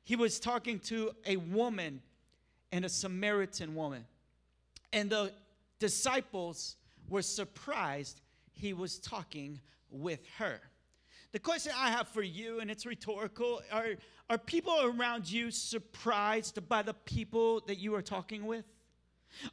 He 0.03 0.15
was 0.15 0.39
talking 0.39 0.77
to 0.81 1.09
a 1.25 1.37
woman 1.37 2.03
and 2.71 2.85
a 2.85 2.89
Samaritan 2.89 3.73
woman. 3.73 4.05
And 4.93 5.09
the 5.09 5.33
disciples 5.79 6.75
were 7.07 7.23
surprised 7.23 8.21
he 8.53 8.73
was 8.73 8.99
talking 8.99 9.59
with 9.89 10.19
her. 10.37 10.61
The 11.31 11.39
question 11.39 11.71
I 11.77 11.91
have 11.91 12.07
for 12.07 12.23
you, 12.23 12.59
and 12.59 12.71
it's 12.71 12.85
rhetorical, 12.85 13.61
are, 13.71 13.89
are 14.29 14.37
people 14.37 14.75
around 14.81 15.29
you 15.29 15.51
surprised 15.51 16.67
by 16.67 16.81
the 16.81 16.93
people 16.93 17.61
that 17.67 17.77
you 17.77 17.93
are 17.93 18.01
talking 18.01 18.47
with? 18.47 18.65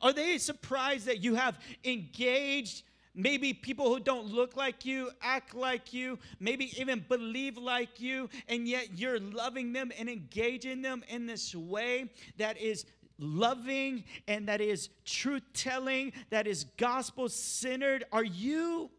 Are 0.00 0.12
they 0.12 0.38
surprised 0.38 1.06
that 1.06 1.23
you 1.23 1.35
have 1.35 1.59
engaged 1.85 2.83
maybe 3.14 3.52
people 3.52 3.88
who 3.92 4.00
don't 4.00 4.26
look 4.26 4.56
like 4.56 4.85
you, 4.85 5.11
act 5.23 5.54
like 5.54 5.92
you, 5.92 6.18
maybe 6.38 6.73
even 6.80 7.04
believe 7.09 7.56
like 7.56 8.00
you, 8.00 8.28
and 8.49 8.68
yet 8.68 8.99
you're 8.99 9.18
loving 9.18 9.73
them 9.73 9.90
and 9.99 10.09
engaging 10.09 10.83
them 10.83 11.02
in 11.09 11.26
this 11.26 11.54
way 11.54 12.11
that 12.37 12.59
is 12.59 12.85
loving 13.18 14.04
and 14.28 14.49
that 14.49 14.61
is 14.61 14.90
truth 15.04 15.42
telling, 15.54 16.12
that 16.30 16.47
is 16.47 16.64
gospel 16.76 17.28
centered? 17.28 18.04
Are 18.12 18.25
you 18.25 18.90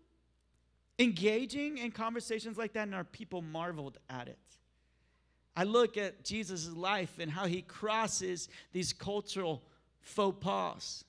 engaging 0.99 1.77
in 1.77 1.91
conversations 1.91 2.57
like 2.57 2.73
that 2.73 2.83
and 2.83 2.95
our 2.95 3.03
people 3.03 3.41
marveled 3.41 3.97
at 4.09 4.27
it? 4.27 4.39
I 5.55 5.63
look 5.63 5.97
at 5.97 6.23
Jesus' 6.23 6.69
life 6.69 7.17
and 7.19 7.31
how 7.31 7.47
he 7.47 7.63
crosses 7.63 8.47
these 8.73 8.93
cultural 8.93 9.63
faux 10.01 10.37
pas. 10.39 11.03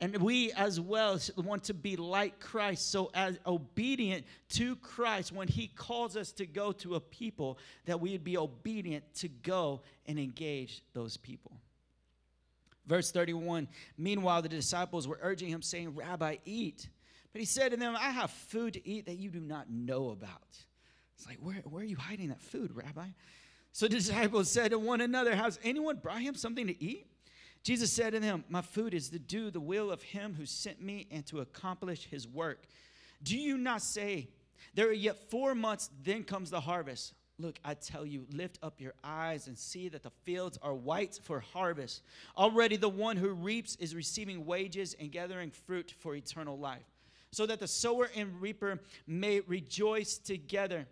And 0.00 0.16
we 0.18 0.52
as 0.52 0.80
well 0.80 1.18
want 1.36 1.64
to 1.64 1.74
be 1.74 1.96
like 1.96 2.40
Christ, 2.40 2.90
so 2.90 3.10
as 3.14 3.38
obedient 3.46 4.26
to 4.50 4.76
Christ 4.76 5.32
when 5.32 5.48
he 5.48 5.68
calls 5.68 6.16
us 6.16 6.32
to 6.32 6.46
go 6.46 6.72
to 6.72 6.96
a 6.96 7.00
people, 7.00 7.58
that 7.84 8.00
we 8.00 8.12
would 8.12 8.24
be 8.24 8.36
obedient 8.36 9.04
to 9.16 9.28
go 9.28 9.82
and 10.06 10.18
engage 10.18 10.82
those 10.94 11.16
people. 11.16 11.52
Verse 12.86 13.10
31 13.12 13.68
Meanwhile, 13.96 14.42
the 14.42 14.48
disciples 14.48 15.06
were 15.06 15.18
urging 15.22 15.48
him, 15.48 15.62
saying, 15.62 15.94
Rabbi, 15.94 16.36
eat. 16.44 16.88
But 17.34 17.40
he 17.40 17.46
said 17.46 17.72
to 17.72 17.76
them, 17.76 17.96
I 17.98 18.10
have 18.10 18.30
food 18.30 18.74
to 18.74 18.88
eat 18.88 19.06
that 19.06 19.18
you 19.18 19.28
do 19.28 19.40
not 19.40 19.68
know 19.68 20.10
about. 20.10 20.56
It's 21.18 21.26
like, 21.26 21.38
where, 21.42 21.56
where 21.64 21.82
are 21.82 21.86
you 21.86 21.96
hiding 21.96 22.28
that 22.28 22.40
food, 22.40 22.70
Rabbi? 22.72 23.08
So 23.72 23.88
the 23.88 23.94
disciples 23.96 24.48
said 24.48 24.70
to 24.70 24.78
one 24.78 25.00
another, 25.00 25.34
Has 25.34 25.58
anyone 25.64 25.96
brought 25.96 26.20
him 26.20 26.36
something 26.36 26.68
to 26.68 26.82
eat? 26.82 27.08
Jesus 27.64 27.92
said 27.92 28.12
to 28.12 28.20
them, 28.20 28.44
My 28.48 28.62
food 28.62 28.94
is 28.94 29.08
to 29.08 29.18
do 29.18 29.50
the 29.50 29.58
will 29.58 29.90
of 29.90 30.00
him 30.00 30.34
who 30.34 30.46
sent 30.46 30.80
me 30.80 31.08
and 31.10 31.26
to 31.26 31.40
accomplish 31.40 32.06
his 32.08 32.28
work. 32.28 32.66
Do 33.20 33.36
you 33.36 33.58
not 33.58 33.82
say, 33.82 34.28
There 34.74 34.86
are 34.86 34.92
yet 34.92 35.28
four 35.28 35.56
months, 35.56 35.90
then 36.04 36.22
comes 36.22 36.50
the 36.50 36.60
harvest? 36.60 37.14
Look, 37.36 37.58
I 37.64 37.74
tell 37.74 38.06
you, 38.06 38.26
lift 38.30 38.60
up 38.62 38.80
your 38.80 38.94
eyes 39.02 39.48
and 39.48 39.58
see 39.58 39.88
that 39.88 40.04
the 40.04 40.12
fields 40.22 40.56
are 40.62 40.72
white 40.72 41.18
for 41.20 41.40
harvest. 41.40 42.02
Already 42.38 42.76
the 42.76 42.88
one 42.88 43.16
who 43.16 43.30
reaps 43.30 43.74
is 43.80 43.92
receiving 43.92 44.46
wages 44.46 44.94
and 45.00 45.10
gathering 45.10 45.50
fruit 45.50 45.92
for 45.98 46.14
eternal 46.14 46.56
life, 46.56 46.84
so 47.34 47.46
that 47.46 47.58
the 47.58 47.66
sower 47.66 48.08
and 48.14 48.40
reaper 48.40 48.80
may 49.06 49.40
rejoice 49.40 50.18
together. 50.18 50.86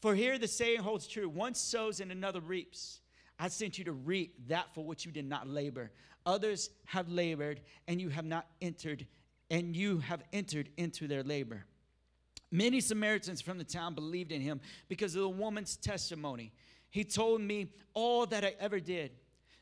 For 0.00 0.14
here 0.14 0.38
the 0.38 0.48
saying 0.48 0.80
holds 0.80 1.06
true 1.06 1.28
one 1.28 1.54
sows 1.54 2.00
and 2.00 2.10
another 2.10 2.40
reaps. 2.40 3.00
I 3.38 3.48
sent 3.48 3.78
you 3.78 3.84
to 3.84 3.92
reap 3.92 4.48
that 4.48 4.74
for 4.74 4.84
which 4.84 5.06
you 5.06 5.12
did 5.12 5.28
not 5.28 5.48
labor. 5.48 5.92
Others 6.26 6.70
have 6.86 7.08
labored, 7.10 7.60
and 7.86 8.00
you 8.00 8.08
have 8.08 8.24
not 8.24 8.46
entered, 8.60 9.06
and 9.50 9.76
you 9.76 9.98
have 10.00 10.22
entered 10.32 10.68
into 10.76 11.06
their 11.06 11.22
labor. 11.22 11.64
Many 12.50 12.80
Samaritans 12.80 13.40
from 13.40 13.58
the 13.58 13.64
town 13.64 13.94
believed 13.94 14.32
in 14.32 14.40
him 14.40 14.60
because 14.88 15.14
of 15.14 15.22
the 15.22 15.28
woman's 15.28 15.76
testimony. 15.76 16.52
He 16.90 17.04
told 17.04 17.40
me 17.40 17.68
all 17.92 18.26
that 18.26 18.44
I 18.44 18.54
ever 18.58 18.80
did. 18.80 19.12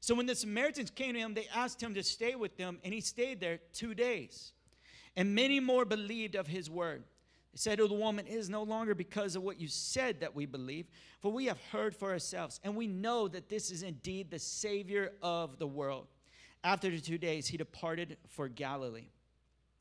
So 0.01 0.15
when 0.15 0.27
the 0.27 0.35
Samaritans 0.35 0.91
came 0.91 1.15
to 1.15 1.21
him, 1.21 1.35
they 1.35 1.49
asked 1.55 1.83
him 1.83 1.95
to 1.95 2.03
stay 2.03 2.35
with 2.35 2.57
them, 2.57 2.79
and 2.85 2.93
he 2.93 3.01
stayed 3.01 3.41
there 3.41 3.61
two 3.73 3.95
days. 3.95 4.53
And 5.17 5.35
many 5.35 5.61
more 5.61 5.85
believed 5.85 6.35
of 6.35 6.47
his 6.47 6.71
word. 6.71 7.05
They 7.53 7.59
said 7.59 7.79
to 7.79 7.89
the 7.89 7.95
woman, 7.95 8.27
It 8.27 8.35
is 8.35 8.49
no 8.49 8.63
longer 8.63 8.95
because 8.95 9.37
of 9.37 9.43
what 9.43 9.61
you 9.61 9.69
said 9.69 10.21
that 10.21 10.35
we 10.35 10.47
believe, 10.47 10.87
for 11.21 11.31
we 11.31 11.47
have 11.47 11.59
heard 11.71 11.95
for 11.95 12.11
ourselves, 12.11 12.61
and 12.65 12.75
we 12.75 12.87
know 12.87 13.29
that 13.29 13.49
this 13.49 13.71
is 13.71 13.83
indeed 13.83 14.31
the 14.31 14.39
Savior 14.39 15.13
of 15.23 15.59
the 15.59 15.67
world. 15.67 16.07
After 16.65 16.89
the 16.91 17.01
two 17.01 17.19
days, 17.19 17.47
he 17.49 17.57
departed 17.57 18.17
for 18.29 18.49
Galilee. 18.49 19.09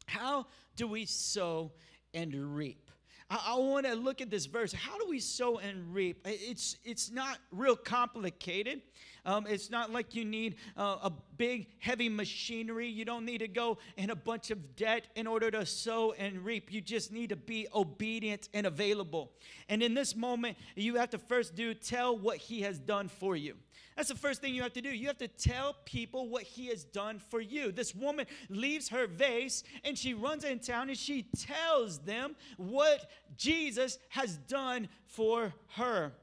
How 0.08 0.48
do 0.76 0.88
we 0.88 1.06
sow 1.06 1.72
and 2.14 2.56
reap? 2.56 2.92
I, 3.30 3.54
I 3.54 3.60
want 3.60 3.86
to 3.86 3.94
look 3.94 4.20
at 4.20 4.30
this 4.30 4.46
verse. 4.46 4.74
How 4.74 4.98
do 4.98 5.06
we 5.08 5.20
sow 5.20 5.60
and 5.60 5.94
reap? 5.94 6.26
It's, 6.26 6.78
it's 6.84 7.10
not 7.10 7.38
real 7.52 7.76
complicated. 7.76 8.82
Um, 9.26 9.46
it's 9.48 9.70
not 9.70 9.92
like 9.92 10.16
you 10.16 10.26
need 10.26 10.56
uh, 10.76 10.98
a 11.04 11.12
big, 11.38 11.68
heavy 11.80 12.10
machinery. 12.10 12.88
You 12.88 13.06
don't 13.06 13.26
need 13.26 13.40
to 13.40 13.48
go 13.48 13.78
in 13.98 14.10
a 14.10 14.16
bunch 14.16 14.52
of 14.52 14.76
debt 14.76 15.08
in 15.16 15.28
order 15.28 15.52
to 15.52 15.66
sow 15.66 16.14
and 16.14 16.44
reap. 16.44 16.72
You 16.72 16.82
just 16.82 17.12
need 17.12 17.30
to 17.30 17.36
be 17.36 17.68
obedient 17.74 18.50
and 18.54 18.66
available. 18.66 19.32
And 19.70 19.84
in 19.84 19.94
this 19.94 20.16
moment, 20.16 20.58
you 20.76 20.96
have 20.96 21.12
to 21.12 21.18
first 21.18 21.56
do 21.56 21.74
tell 21.74 22.18
what 22.18 22.38
He 22.38 22.62
has 22.62 22.80
done 22.80 23.08
for 23.08 23.36
you. 23.36 23.56
That's 23.96 24.10
the 24.10 24.16
first 24.16 24.42
thing 24.42 24.56
you 24.56 24.62
have 24.62 24.74
to 24.74 24.82
do. 24.82 24.90
You 24.90 25.08
have 25.08 25.18
to 25.18 25.28
tell 25.28 25.76
people 25.86 26.30
what 26.30 26.44
he 26.44 26.68
has 26.68 26.84
done 26.84 27.20
for 27.20 27.42
you. 27.42 27.72
This 27.72 27.94
woman 27.94 28.26
leaves 28.50 28.90
her 28.90 29.06
vase 29.06 29.64
and 29.84 29.98
she 29.98 30.14
runs 30.14 30.44
in 30.44 30.60
town 30.60 30.90
and 30.90 30.98
she 30.98 31.24
tells 31.38 32.00
them 32.00 32.36
what 32.58 33.12
Jesus 33.38 34.00
has 34.10 34.38
done 34.38 34.88
for 35.06 35.54
her. 35.76 36.14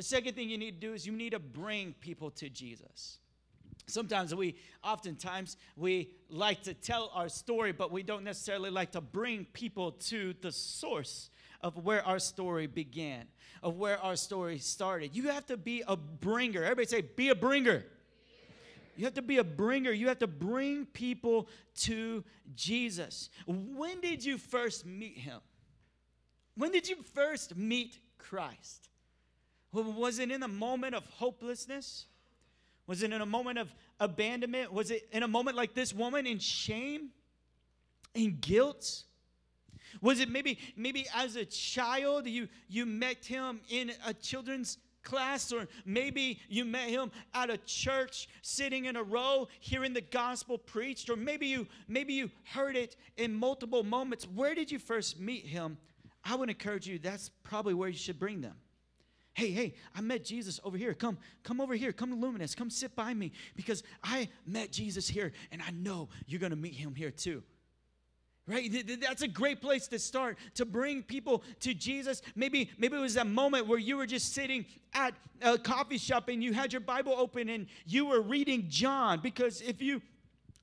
The 0.00 0.04
second 0.04 0.34
thing 0.34 0.48
you 0.48 0.56
need 0.56 0.80
to 0.80 0.86
do 0.86 0.94
is 0.94 1.06
you 1.06 1.12
need 1.12 1.32
to 1.32 1.38
bring 1.38 1.92
people 2.00 2.30
to 2.30 2.48
Jesus. 2.48 3.18
Sometimes 3.86 4.34
we, 4.34 4.54
oftentimes, 4.82 5.58
we 5.76 6.08
like 6.30 6.62
to 6.62 6.72
tell 6.72 7.10
our 7.12 7.28
story, 7.28 7.72
but 7.72 7.92
we 7.92 8.02
don't 8.02 8.24
necessarily 8.24 8.70
like 8.70 8.92
to 8.92 9.02
bring 9.02 9.44
people 9.52 9.92
to 9.92 10.34
the 10.40 10.52
source 10.52 11.28
of 11.60 11.84
where 11.84 12.02
our 12.06 12.18
story 12.18 12.66
began, 12.66 13.26
of 13.62 13.76
where 13.76 13.98
our 13.98 14.16
story 14.16 14.56
started. 14.56 15.14
You 15.14 15.28
have 15.28 15.44
to 15.48 15.58
be 15.58 15.82
a 15.86 15.98
bringer. 15.98 16.62
Everybody 16.64 16.86
say, 16.86 17.02
be 17.02 17.28
a 17.28 17.34
bringer. 17.34 17.84
You 18.96 19.04
have 19.04 19.12
to 19.16 19.22
be 19.22 19.36
a 19.36 19.44
bringer. 19.44 19.92
You 19.92 20.08
have 20.08 20.20
to 20.20 20.26
bring 20.26 20.86
people 20.86 21.46
to 21.80 22.24
Jesus. 22.54 23.28
When 23.46 24.00
did 24.00 24.24
you 24.24 24.38
first 24.38 24.86
meet 24.86 25.18
him? 25.18 25.40
When 26.56 26.72
did 26.72 26.88
you 26.88 27.02
first 27.02 27.54
meet 27.54 27.98
Christ? 28.16 28.89
Was 29.72 30.18
it 30.18 30.30
in 30.30 30.42
a 30.42 30.48
moment 30.48 30.94
of 30.94 31.04
hopelessness? 31.06 32.06
Was 32.86 33.02
it 33.02 33.12
in 33.12 33.20
a 33.20 33.26
moment 33.26 33.58
of 33.58 33.72
abandonment? 34.00 34.72
Was 34.72 34.90
it 34.90 35.08
in 35.12 35.22
a 35.22 35.28
moment 35.28 35.56
like 35.56 35.74
this 35.74 35.94
woman 35.94 36.26
in 36.26 36.38
shame, 36.38 37.10
in 38.14 38.38
guilt? 38.40 39.04
Was 40.00 40.20
it 40.20 40.28
maybe 40.28 40.58
maybe 40.76 41.06
as 41.14 41.36
a 41.36 41.44
child 41.44 42.26
you 42.26 42.48
you 42.68 42.86
met 42.86 43.24
him 43.24 43.60
in 43.68 43.92
a 44.06 44.14
children's 44.14 44.78
class 45.02 45.52
or 45.52 45.66
maybe 45.84 46.40
you 46.48 46.64
met 46.64 46.88
him 46.88 47.10
at 47.32 47.48
a 47.48 47.56
church 47.58 48.28
sitting 48.42 48.84
in 48.84 48.96
a 48.96 49.02
row 49.02 49.48
hearing 49.60 49.92
the 49.92 50.00
gospel 50.00 50.58
preached 50.58 51.08
or 51.10 51.16
maybe 51.16 51.46
you 51.46 51.66
maybe 51.88 52.12
you 52.12 52.30
heard 52.44 52.76
it 52.76 52.96
in 53.16 53.34
multiple 53.34 53.82
moments. 53.82 54.26
Where 54.26 54.54
did 54.54 54.70
you 54.70 54.78
first 54.78 55.18
meet 55.18 55.46
him? 55.46 55.78
I 56.24 56.34
would 56.34 56.50
encourage 56.50 56.86
you 56.86 56.98
that's 56.98 57.30
probably 57.44 57.74
where 57.74 57.88
you 57.88 57.96
should 57.96 58.18
bring 58.18 58.40
them. 58.40 58.54
Hey, 59.34 59.50
hey, 59.52 59.74
I 59.94 60.00
met 60.00 60.24
Jesus 60.24 60.60
over 60.64 60.76
here. 60.76 60.92
Come, 60.92 61.16
come 61.44 61.60
over 61.60 61.74
here. 61.74 61.92
Come 61.92 62.10
to 62.10 62.16
Luminous. 62.16 62.54
Come 62.54 62.68
sit 62.68 62.94
by 62.96 63.14
me 63.14 63.32
because 63.56 63.82
I 64.02 64.28
met 64.46 64.72
Jesus 64.72 65.08
here 65.08 65.32
and 65.52 65.62
I 65.62 65.70
know 65.70 66.08
you're 66.26 66.40
going 66.40 66.50
to 66.50 66.56
meet 66.56 66.74
him 66.74 66.94
here 66.94 67.10
too. 67.10 67.42
right 68.46 68.84
that's 69.00 69.22
a 69.22 69.28
great 69.28 69.60
place 69.60 69.86
to 69.88 69.98
start 69.98 70.36
to 70.54 70.64
bring 70.64 71.02
people 71.02 71.42
to 71.60 71.74
jesus 71.74 72.22
maybe 72.34 72.70
maybe 72.78 72.96
it 72.96 73.00
was 73.00 73.14
that 73.14 73.26
moment 73.26 73.66
where 73.66 73.78
you 73.78 73.96
were 73.96 74.06
just 74.06 74.34
sitting 74.34 74.64
at 74.94 75.14
a 75.42 75.58
coffee 75.58 75.98
shop 75.98 76.28
and 76.28 76.42
you 76.42 76.52
had 76.52 76.72
your 76.72 76.80
bible 76.80 77.14
open 77.16 77.48
and 77.50 77.66
you 77.86 78.06
were 78.06 78.20
reading 78.20 78.64
john 78.68 79.20
because 79.20 79.60
if 79.60 79.80
you 79.80 80.00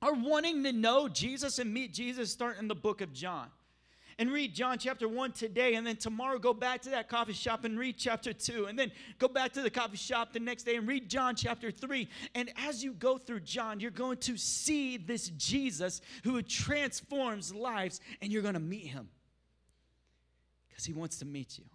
are 0.01 0.13
wanting 0.13 0.63
to 0.63 0.71
know 0.71 1.07
jesus 1.07 1.59
and 1.59 1.71
meet 1.73 1.93
jesus 1.93 2.31
start 2.31 2.57
in 2.59 2.67
the 2.67 2.75
book 2.75 2.99
of 2.99 3.13
john 3.13 3.47
and 4.19 4.31
read 4.31 4.53
John 4.53 4.79
chapter 4.79 5.07
1 5.07 5.33
today, 5.33 5.75
and 5.75 5.85
then 5.85 5.95
tomorrow 5.95 6.39
go 6.39 6.53
back 6.53 6.81
to 6.83 6.89
that 6.89 7.07
coffee 7.07 7.33
shop 7.33 7.65
and 7.65 7.77
read 7.77 7.97
chapter 7.97 8.33
2, 8.33 8.65
and 8.65 8.77
then 8.77 8.91
go 9.19 9.27
back 9.27 9.53
to 9.53 9.61
the 9.61 9.69
coffee 9.69 9.97
shop 9.97 10.33
the 10.33 10.39
next 10.39 10.63
day 10.63 10.75
and 10.75 10.87
read 10.87 11.07
John 11.07 11.35
chapter 11.35 11.69
3. 11.69 12.07
And 12.33 12.51
as 12.57 12.83
you 12.83 12.93
go 12.93 13.17
through 13.17 13.41
John, 13.41 13.79
you're 13.79 13.91
going 13.91 14.17
to 14.19 14.35
see 14.35 14.97
this 14.97 15.29
Jesus 15.29 16.01
who 16.23 16.41
transforms 16.41 17.53
lives, 17.53 18.01
and 18.21 18.31
you're 18.31 18.41
going 18.41 18.55
to 18.55 18.59
meet 18.59 18.87
him 18.87 19.07
because 20.69 20.85
he 20.85 20.93
wants 20.93 21.19
to 21.19 21.25
meet 21.25 21.59
you. 21.59 21.65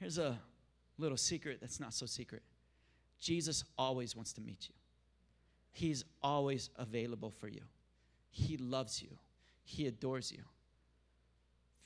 Here's 0.00 0.18
a 0.18 0.36
little 0.98 1.16
secret 1.16 1.58
that's 1.60 1.78
not 1.78 1.94
so 1.94 2.06
secret 2.06 2.42
Jesus 3.20 3.62
always 3.78 4.16
wants 4.16 4.32
to 4.32 4.40
meet 4.40 4.68
you, 4.68 4.74
He's 5.70 6.04
always 6.20 6.70
available 6.76 7.30
for 7.30 7.46
you. 7.46 7.62
He 8.28 8.56
loves 8.56 9.00
you, 9.00 9.10
He 9.62 9.86
adores 9.86 10.32
you 10.32 10.42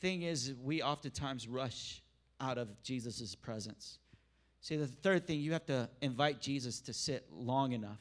thing 0.01 0.23
is, 0.23 0.55
we 0.63 0.83
oftentimes 0.83 1.49
rush 1.49 2.03
out 2.41 2.59
of 2.59 2.83
Jesus' 2.83 3.35
presence. 3.35 3.99
See, 4.61 4.77
the 4.77 4.87
third 4.87 5.27
thing, 5.27 5.41
you 5.41 5.53
have 5.53 5.67
to 5.67 5.89
invite 6.01 6.41
Jesus 6.41 6.81
to 6.81 6.93
sit 6.93 7.27
long 7.33 7.73
enough 7.73 8.01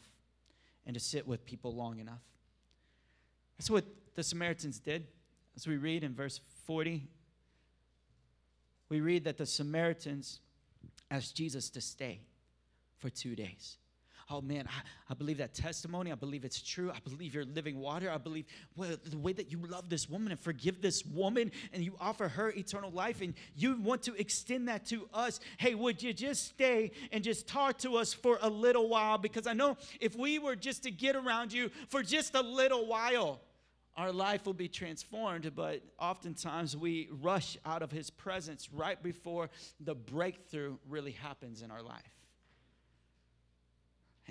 and 0.85 0.93
to 0.93 0.99
sit 0.99 1.27
with 1.27 1.45
people 1.45 1.73
long 1.73 1.99
enough. 1.99 2.23
That's 3.57 3.69
what 3.69 3.85
the 4.15 4.23
Samaritans 4.23 4.79
did. 4.79 5.07
As 5.55 5.67
we 5.67 5.77
read 5.77 6.03
in 6.03 6.13
verse 6.13 6.41
40, 6.65 7.03
we 8.89 8.99
read 8.99 9.23
that 9.23 9.37
the 9.37 9.45
Samaritans 9.45 10.39
asked 11.09 11.35
Jesus 11.35 11.69
to 11.71 11.81
stay 11.81 12.21
for 12.97 13.09
two 13.09 13.35
days 13.35 13.77
oh 14.29 14.41
man, 14.41 14.67
I, 14.67 15.11
I 15.11 15.13
believe 15.13 15.37
that 15.37 15.53
testimony. 15.53 16.11
I 16.11 16.15
believe 16.15 16.45
it's 16.45 16.61
true. 16.61 16.91
I 16.91 16.99
believe 17.07 17.33
you're 17.33 17.45
living 17.45 17.79
water. 17.79 18.09
I 18.11 18.17
believe 18.17 18.45
well, 18.75 18.95
the 19.03 19.17
way 19.17 19.33
that 19.33 19.51
you 19.51 19.59
love 19.67 19.89
this 19.89 20.09
woman 20.09 20.31
and 20.31 20.39
forgive 20.39 20.81
this 20.81 21.05
woman 21.05 21.51
and 21.73 21.83
you 21.83 21.95
offer 21.99 22.27
her 22.27 22.49
eternal 22.49 22.91
life 22.91 23.21
and 23.21 23.33
you 23.55 23.79
want 23.81 24.03
to 24.03 24.15
extend 24.15 24.67
that 24.67 24.85
to 24.87 25.07
us. 25.13 25.39
Hey, 25.57 25.75
would 25.75 26.01
you 26.01 26.13
just 26.13 26.47
stay 26.47 26.91
and 27.11 27.23
just 27.23 27.47
talk 27.47 27.77
to 27.79 27.97
us 27.97 28.13
for 28.13 28.39
a 28.41 28.49
little 28.49 28.89
while? 28.89 29.17
Because 29.17 29.47
I 29.47 29.53
know 29.53 29.77
if 29.99 30.15
we 30.15 30.39
were 30.39 30.55
just 30.55 30.83
to 30.83 30.91
get 30.91 31.15
around 31.15 31.53
you 31.53 31.69
for 31.89 32.01
just 32.01 32.35
a 32.35 32.41
little 32.41 32.87
while, 32.87 33.41
our 33.97 34.11
life 34.11 34.45
will 34.45 34.53
be 34.53 34.67
transformed, 34.67 35.55
but 35.55 35.81
oftentimes 35.99 36.75
we 36.75 37.07
rush 37.21 37.57
out 37.65 37.81
of 37.81 37.91
his 37.91 38.09
presence 38.09 38.69
right 38.73 39.01
before 39.01 39.49
the 39.79 39.95
breakthrough 39.95 40.77
really 40.89 41.11
happens 41.11 41.61
in 41.61 41.71
our 41.71 41.81
life. 41.81 42.24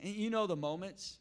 And 0.02 0.14
you 0.14 0.30
know 0.30 0.46
the 0.46 0.56
moments. 0.56 1.18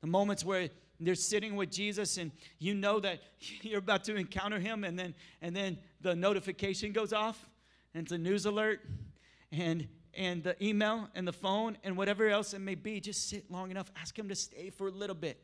The 0.00 0.06
moments 0.06 0.44
where 0.44 0.68
they're 0.98 1.14
sitting 1.14 1.56
with 1.56 1.70
Jesus 1.70 2.18
and 2.18 2.30
you 2.58 2.74
know 2.74 3.00
that 3.00 3.20
you're 3.62 3.78
about 3.78 4.04
to 4.04 4.16
encounter 4.16 4.58
him 4.58 4.84
and 4.84 4.98
then 4.98 5.14
and 5.42 5.54
then 5.54 5.78
the 6.00 6.14
notification 6.14 6.92
goes 6.92 7.12
off 7.12 7.48
and 7.94 8.04
it's 8.04 8.12
a 8.12 8.18
news 8.18 8.46
alert 8.46 8.80
and 9.52 9.88
and 10.14 10.42
the 10.42 10.62
email 10.64 11.08
and 11.14 11.26
the 11.26 11.32
phone 11.32 11.78
and 11.84 11.96
whatever 11.96 12.28
else 12.28 12.52
it 12.52 12.58
may 12.58 12.74
be. 12.74 13.00
Just 13.00 13.28
sit 13.28 13.50
long 13.50 13.70
enough. 13.70 13.90
Ask 14.00 14.18
him 14.18 14.28
to 14.28 14.34
stay 14.34 14.70
for 14.70 14.88
a 14.88 14.90
little 14.90 15.14
bit 15.14 15.40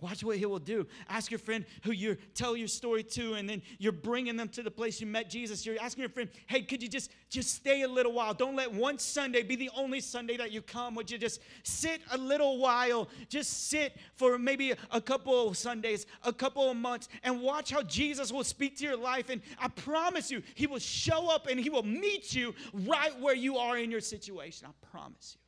Watch 0.00 0.22
what 0.22 0.36
he 0.36 0.46
will 0.46 0.60
do. 0.60 0.86
Ask 1.08 1.28
your 1.28 1.40
friend 1.40 1.64
who 1.82 1.90
you 1.90 2.16
tell 2.34 2.56
your 2.56 2.68
story 2.68 3.02
to, 3.02 3.34
and 3.34 3.50
then 3.50 3.62
you're 3.78 3.90
bringing 3.90 4.36
them 4.36 4.48
to 4.50 4.62
the 4.62 4.70
place 4.70 5.00
you 5.00 5.08
met 5.08 5.28
Jesus. 5.28 5.66
You're 5.66 5.80
asking 5.80 6.02
your 6.02 6.10
friend, 6.10 6.30
"Hey, 6.46 6.62
could 6.62 6.80
you 6.80 6.88
just 6.88 7.10
just 7.28 7.54
stay 7.54 7.82
a 7.82 7.88
little 7.88 8.12
while? 8.12 8.32
Don't 8.32 8.54
let 8.54 8.72
one 8.72 8.98
Sunday 8.98 9.42
be 9.42 9.56
the 9.56 9.70
only 9.76 10.00
Sunday 10.00 10.36
that 10.36 10.52
you 10.52 10.62
come. 10.62 10.94
Would 10.94 11.10
you 11.10 11.18
just 11.18 11.40
sit 11.64 12.00
a 12.12 12.16
little 12.16 12.58
while? 12.58 13.08
Just 13.28 13.68
sit 13.68 13.96
for 14.14 14.38
maybe 14.38 14.72
a 14.92 15.00
couple 15.00 15.48
of 15.48 15.56
Sundays, 15.56 16.06
a 16.22 16.32
couple 16.32 16.70
of 16.70 16.76
months, 16.76 17.08
and 17.24 17.42
watch 17.42 17.70
how 17.70 17.82
Jesus 17.82 18.30
will 18.30 18.44
speak 18.44 18.78
to 18.78 18.84
your 18.84 18.96
life. 18.96 19.30
And 19.30 19.42
I 19.58 19.66
promise 19.66 20.30
you, 20.30 20.42
He 20.54 20.68
will 20.68 20.78
show 20.78 21.28
up 21.28 21.48
and 21.48 21.58
He 21.58 21.70
will 21.70 21.82
meet 21.82 22.32
you 22.34 22.54
right 22.72 23.18
where 23.18 23.34
you 23.34 23.58
are 23.58 23.76
in 23.76 23.90
your 23.90 24.00
situation. 24.00 24.68
I 24.68 24.86
promise 24.86 25.34
you. 25.34 25.40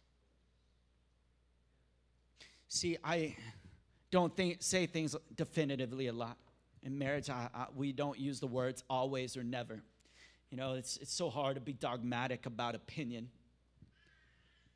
See, 2.68 2.98
I 3.02 3.36
don't 4.10 4.34
think, 4.36 4.58
say 4.60 4.86
things 4.86 5.14
definitively 5.36 6.08
a 6.08 6.12
lot. 6.12 6.36
In 6.82 6.98
marriage, 6.98 7.30
I, 7.30 7.48
I, 7.54 7.66
we 7.74 7.92
don't 7.92 8.18
use 8.18 8.40
the 8.40 8.46
words 8.46 8.82
always 8.88 9.36
or 9.36 9.44
never. 9.44 9.82
You 10.50 10.56
know, 10.56 10.74
it's, 10.74 10.96
it's 10.96 11.12
so 11.12 11.30
hard 11.30 11.54
to 11.54 11.60
be 11.60 11.72
dogmatic 11.72 12.46
about 12.46 12.74
opinion. 12.74 13.28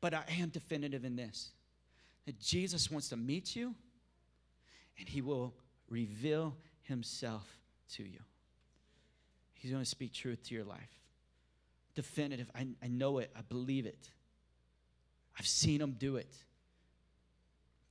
But 0.01 0.13
I 0.13 0.23
am 0.39 0.49
definitive 0.49 1.03
in 1.03 1.15
this 1.15 1.51
that 2.25 2.39
Jesus 2.39 2.89
wants 2.89 3.09
to 3.09 3.17
meet 3.17 3.55
you 3.55 3.75
and 4.97 5.07
he 5.07 5.21
will 5.21 5.53
reveal 5.89 6.55
himself 6.83 7.59
to 7.93 8.03
you. 8.03 8.19
He's 9.55 9.71
going 9.71 9.83
to 9.83 9.89
speak 9.89 10.13
truth 10.13 10.43
to 10.47 10.55
your 10.55 10.63
life. 10.63 11.01
Definitive. 11.95 12.49
I, 12.55 12.67
I 12.83 12.87
know 12.87 13.19
it. 13.19 13.31
I 13.35 13.41
believe 13.41 13.85
it. 13.85 14.09
I've 15.37 15.47
seen 15.47 15.81
him 15.81 15.95
do 15.97 16.17
it. 16.17 16.33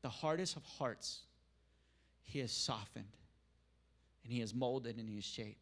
The 0.03 0.09
hardest 0.09 0.57
of 0.57 0.65
hearts 0.65 1.21
he 2.25 2.41
has 2.41 2.53
softened 2.53 3.07
and 4.25 4.33
He 4.33 4.41
has 4.41 4.55
molded 4.55 4.97
and 4.97 5.09
He 5.09 5.17
has 5.17 5.25
shaped. 5.25 5.61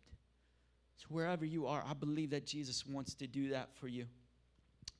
So, 0.96 1.06
wherever 1.08 1.44
you 1.44 1.66
are, 1.66 1.84
I 1.86 1.94
believe 1.94 2.30
that 2.30 2.46
Jesus 2.46 2.86
wants 2.86 3.14
to 3.14 3.26
do 3.26 3.50
that 3.50 3.68
for 3.74 3.88
you. 3.88 4.06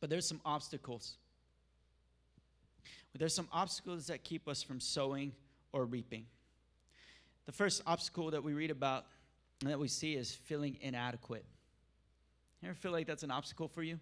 But 0.00 0.10
there's 0.10 0.28
some 0.28 0.40
obstacles. 0.44 1.14
There's 3.16 3.34
some 3.34 3.48
obstacles 3.52 4.06
that 4.06 4.24
keep 4.24 4.48
us 4.48 4.62
from 4.62 4.80
sowing 4.80 5.32
or 5.72 5.84
reaping. 5.84 6.24
The 7.46 7.52
first 7.52 7.82
obstacle 7.86 8.30
that 8.30 8.42
we 8.42 8.52
read 8.52 8.70
about 8.70 9.04
and 9.60 9.70
that 9.70 9.78
we 9.78 9.88
see 9.88 10.14
is 10.14 10.32
feeling 10.32 10.78
inadequate. 10.80 11.44
You 12.62 12.70
ever 12.70 12.74
feel 12.74 12.92
like 12.92 13.06
that's 13.06 13.22
an 13.22 13.30
obstacle 13.30 13.68
for 13.68 13.82
you? 13.82 14.00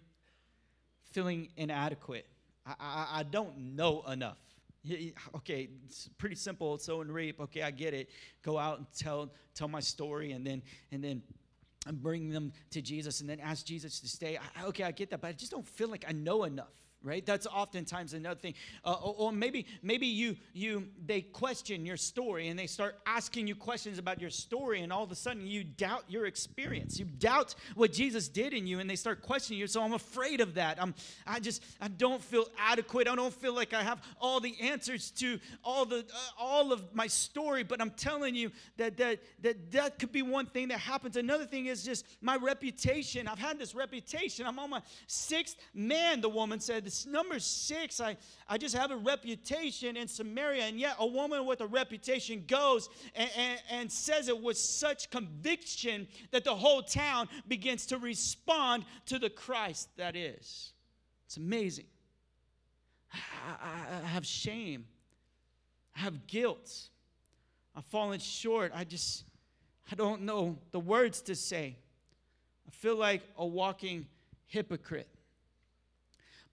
Feeling 1.11 1.49
inadequate. 1.57 2.25
I, 2.65 2.73
I, 2.79 3.07
I 3.19 3.23
don't 3.23 3.75
know 3.75 4.03
enough 4.09 4.37
okay 5.35 5.69
it's 5.85 6.09
pretty 6.17 6.35
simple 6.35 6.77
sow 6.77 7.01
and 7.01 7.13
reap 7.13 7.39
okay 7.39 7.61
i 7.61 7.71
get 7.71 7.93
it. 7.93 8.09
Go 8.41 8.57
out 8.57 8.79
and 8.79 8.87
tell 8.97 9.31
tell 9.53 9.67
my 9.67 9.79
story 9.79 10.31
and 10.31 10.45
then 10.45 10.61
and 10.91 11.03
then 11.03 11.21
bring 11.93 12.29
them 12.29 12.51
to 12.71 12.81
jesus 12.81 13.21
and 13.21 13.29
then 13.29 13.39
ask 13.39 13.65
jesus 13.65 13.99
to 13.99 14.07
stay. 14.07 14.37
I, 14.37 14.65
okay 14.65 14.83
i 14.83 14.91
get 14.91 15.09
that 15.11 15.21
but 15.21 15.27
i 15.27 15.31
just 15.33 15.51
don't 15.51 15.67
feel 15.67 15.89
like 15.89 16.05
i 16.07 16.11
know 16.11 16.43
enough 16.43 16.73
right? 17.03 17.25
That's 17.25 17.47
oftentimes 17.47 18.13
another 18.13 18.39
thing. 18.39 18.53
Uh, 18.85 18.93
or, 18.93 19.31
maybe 19.31 19.65
maybe 19.81 20.05
you 20.05 20.35
you 20.53 20.87
they 21.05 21.21
question 21.21 21.85
your 21.85 21.97
story 21.97 22.49
and 22.49 22.59
they 22.59 22.67
start 22.67 22.99
asking 23.05 23.47
you 23.47 23.55
questions 23.55 23.97
about 23.97 24.19
your 24.19 24.29
story 24.29 24.81
and 24.81 24.91
all 24.91 25.03
of 25.03 25.11
a 25.11 25.15
sudden 25.15 25.47
you 25.47 25.63
doubt 25.63 26.03
your 26.07 26.25
experience. 26.25 26.99
You 26.99 27.05
doubt 27.05 27.55
what 27.75 27.91
jesus 27.93 28.27
did 28.27 28.53
in 28.53 28.67
you 28.67 28.79
and 28.79 28.89
they 28.89 28.95
start 28.95 29.21
questioning 29.21 29.59
you. 29.59 29.67
So 29.67 29.81
i'm 29.81 29.93
afraid 29.93 30.41
of 30.41 30.55
that. 30.55 30.81
I'm 30.81 30.93
i 31.25 31.39
just 31.39 31.63
i 31.79 31.87
don't 31.87 32.21
feel 32.21 32.45
adequate. 32.57 33.07
I 33.07 33.15
don't 33.15 33.33
feel 33.33 33.55
like 33.55 33.73
i 33.73 33.81
have 33.81 34.01
all 34.19 34.39
the 34.39 34.55
answers 34.61 35.11
to 35.11 35.39
all 35.63 35.85
the 35.85 35.99
uh, 35.99 36.17
all 36.37 36.71
of 36.71 36.93
my 36.93 37.07
story. 37.07 37.63
But 37.63 37.81
i'm 37.81 37.91
telling 37.91 38.35
you 38.35 38.51
that 38.77 38.97
that 38.97 39.19
that 39.41 39.71
that 39.71 39.99
could 39.99 40.11
be 40.11 40.21
one 40.21 40.45
thing 40.45 40.67
that 40.67 40.79
happens. 40.79 41.15
Another 41.15 41.45
thing 41.45 41.67
is 41.67 41.83
just 41.83 42.05
my 42.21 42.35
reputation. 42.35 43.27
I've 43.27 43.39
had 43.39 43.57
this 43.57 43.73
reputation. 43.73 44.45
I'm 44.45 44.59
on 44.59 44.69
my 44.69 44.81
sixth 45.07 45.55
man 45.73 46.21
the 46.21 46.29
woman 46.29 46.59
said 46.59 46.90
number 47.05 47.39
six, 47.39 47.99
I, 47.99 48.17
I 48.47 48.57
just 48.57 48.75
have 48.75 48.91
a 48.91 48.95
reputation 48.95 49.97
in 49.97 50.07
Samaria, 50.07 50.63
and 50.63 50.79
yet 50.79 50.95
a 50.99 51.05
woman 51.05 51.45
with 51.45 51.61
a 51.61 51.67
reputation 51.67 52.43
goes 52.47 52.89
and, 53.15 53.29
and, 53.37 53.59
and 53.69 53.91
says 53.91 54.27
it 54.27 54.41
with 54.41 54.57
such 54.57 55.09
conviction 55.09 56.07
that 56.31 56.43
the 56.43 56.55
whole 56.55 56.81
town 56.81 57.27
begins 57.47 57.85
to 57.87 57.97
respond 57.97 58.85
to 59.07 59.19
the 59.19 59.29
Christ 59.29 59.89
that 59.97 60.15
is. 60.15 60.73
It's 61.25 61.37
amazing. 61.37 61.85
I, 63.13 64.01
I 64.03 64.07
have 64.07 64.25
shame, 64.25 64.85
I 65.95 65.99
have 65.99 66.27
guilt. 66.27 66.89
I've 67.75 67.85
fallen 67.85 68.19
short. 68.19 68.71
I 68.75 68.83
just, 68.83 69.23
I 69.91 69.95
don't 69.95 70.23
know 70.23 70.57
the 70.71 70.79
words 70.79 71.21
to 71.21 71.35
say. 71.35 71.77
I 72.67 72.71
feel 72.71 72.97
like 72.97 73.21
a 73.37 73.45
walking 73.45 74.07
hypocrite. 74.47 75.07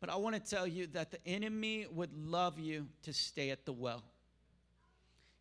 But 0.01 0.11
I 0.11 0.17
want 0.17 0.37
to 0.37 0.41
tell 0.41 0.67
you 0.67 0.87
that 0.89 1.11
the 1.11 1.19
enemy 1.27 1.87
would 1.91 2.13
love 2.13 2.59
you 2.59 2.87
to 3.03 3.13
stay 3.13 3.51
at 3.51 3.65
the 3.65 3.73
well. 3.73 4.03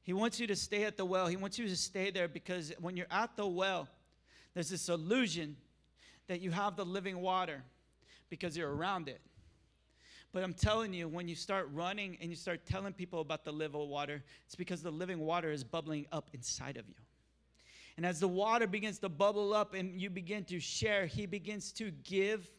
He 0.01 0.13
wants 0.13 0.39
you 0.39 0.47
to 0.47 0.55
stay 0.55 0.85
at 0.85 0.97
the 0.97 1.05
well. 1.05 1.27
He 1.27 1.35
wants 1.35 1.59
you 1.59 1.67
to 1.67 1.75
stay 1.75 2.11
there 2.11 2.27
because 2.27 2.71
when 2.79 2.95
you're 2.95 3.11
at 3.11 3.35
the 3.35 3.45
well, 3.45 3.87
there's 4.53 4.69
this 4.69 4.89
illusion 4.89 5.57
that 6.27 6.41
you 6.41 6.49
have 6.51 6.75
the 6.75 6.85
living 6.85 7.21
water 7.21 7.61
because 8.29 8.57
you're 8.57 8.73
around 8.73 9.09
it. 9.09 9.21
But 10.33 10.43
I'm 10.43 10.53
telling 10.53 10.93
you, 10.93 11.07
when 11.07 11.27
you 11.27 11.35
start 11.35 11.69
running 11.73 12.17
and 12.21 12.29
you 12.29 12.35
start 12.35 12.65
telling 12.65 12.93
people 12.93 13.21
about 13.21 13.43
the 13.43 13.51
living 13.51 13.87
water, 13.87 14.23
it's 14.45 14.55
because 14.55 14.81
the 14.81 14.91
living 14.91 15.19
water 15.19 15.51
is 15.51 15.63
bubbling 15.63 16.05
up 16.11 16.29
inside 16.33 16.77
of 16.77 16.87
you. 16.87 16.95
And 17.95 18.05
as 18.05 18.19
the 18.19 18.27
water 18.27 18.67
begins 18.67 18.99
to 18.99 19.09
bubble 19.09 19.53
up 19.53 19.73
and 19.73 19.99
you 19.99 20.09
begin 20.09 20.43
to 20.45 20.59
share, 20.59 21.05
He 21.05 21.25
begins 21.25 21.71
to 21.73 21.91
give 21.91 22.49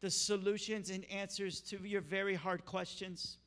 the 0.00 0.10
solutions 0.10 0.90
and 0.90 1.04
answers 1.10 1.60
to 1.60 1.78
your 1.86 2.00
very 2.00 2.34
hard 2.34 2.64
questions 2.64 3.38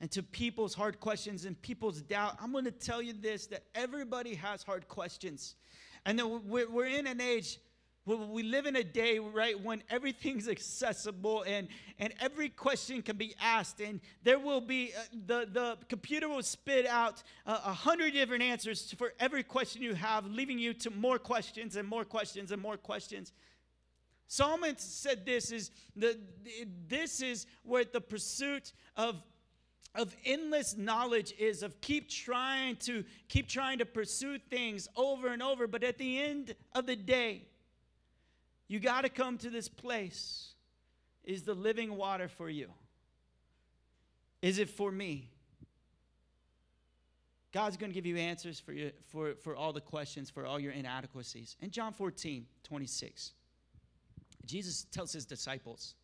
and 0.00 0.10
to 0.10 0.22
people's 0.22 0.74
hard 0.74 1.00
questions 1.00 1.44
and 1.44 1.60
people's 1.62 2.02
doubt. 2.02 2.36
I'm 2.40 2.52
going 2.52 2.64
to 2.64 2.70
tell 2.70 3.02
you 3.02 3.12
this 3.12 3.46
that 3.48 3.64
everybody 3.74 4.34
has 4.34 4.62
hard 4.62 4.86
questions. 4.88 5.56
And 6.04 6.20
we're, 6.46 6.68
we're 6.68 6.86
in 6.86 7.06
an 7.06 7.20
age 7.20 7.58
we 8.16 8.42
live 8.42 8.64
in 8.66 8.76
a 8.76 8.84
day 8.84 9.18
right 9.18 9.60
when 9.62 9.82
everything's 9.90 10.48
accessible 10.48 11.42
and 11.46 11.68
and 11.98 12.14
every 12.20 12.48
question 12.48 13.02
can 13.02 13.16
be 13.16 13.34
asked 13.40 13.80
and 13.80 14.00
there 14.22 14.38
will 14.38 14.60
be 14.60 14.92
uh, 14.96 15.02
the 15.26 15.48
the 15.52 15.78
computer 15.88 16.28
will 16.28 16.42
spit 16.42 16.86
out 16.86 17.22
a 17.46 17.50
uh, 17.50 17.72
hundred 17.72 18.12
different 18.14 18.42
answers 18.42 18.94
for 18.96 19.12
every 19.20 19.42
question 19.42 19.82
you 19.82 19.94
have 19.94 20.26
leaving 20.26 20.58
you 20.58 20.72
to 20.72 20.90
more 20.90 21.18
questions 21.18 21.76
and 21.76 21.86
more 21.86 22.04
questions 22.04 22.50
and 22.50 22.62
more 22.62 22.76
questions 22.76 23.32
solomon 24.28 24.78
said 24.78 25.26
this 25.26 25.50
is 25.50 25.72
the 25.96 26.18
this 26.86 27.20
is 27.20 27.46
where 27.64 27.84
the 27.84 28.00
pursuit 28.00 28.72
of 28.96 29.20
of 29.94 30.14
endless 30.24 30.76
knowledge 30.76 31.34
is 31.38 31.62
of 31.62 31.80
keep 31.80 32.08
trying 32.08 32.76
to 32.76 33.04
keep 33.28 33.48
trying 33.48 33.78
to 33.78 33.84
pursue 33.86 34.38
things 34.38 34.86
over 34.96 35.28
and 35.28 35.42
over. 35.42 35.66
But 35.66 35.82
at 35.82 35.98
the 35.98 36.20
end 36.20 36.54
of 36.72 36.86
the 36.86 36.94
day 36.94 37.48
you 38.68 38.78
got 38.78 39.02
to 39.02 39.08
come 39.08 39.38
to 39.38 39.50
this 39.50 39.68
place. 39.68 40.52
Is 41.24 41.42
the 41.42 41.54
living 41.54 41.96
water 41.96 42.28
for 42.28 42.48
you? 42.48 42.70
Is 44.40 44.58
it 44.58 44.70
for 44.70 44.90
me? 44.90 45.30
God's 47.52 47.76
going 47.76 47.90
to 47.90 47.94
give 47.94 48.06
you 48.06 48.16
answers 48.16 48.60
for, 48.60 48.72
you, 48.72 48.92
for, 49.06 49.34
for 49.34 49.56
all 49.56 49.72
the 49.72 49.80
questions 49.80 50.30
for 50.30 50.46
all 50.46 50.60
your 50.60 50.72
inadequacies. 50.72 51.56
In 51.60 51.70
john 51.70 51.92
14 51.92 52.46
26 52.62 53.32
jesus 54.44 54.86
tells 54.90 55.12
his 55.12 55.26
disciples 55.26 55.94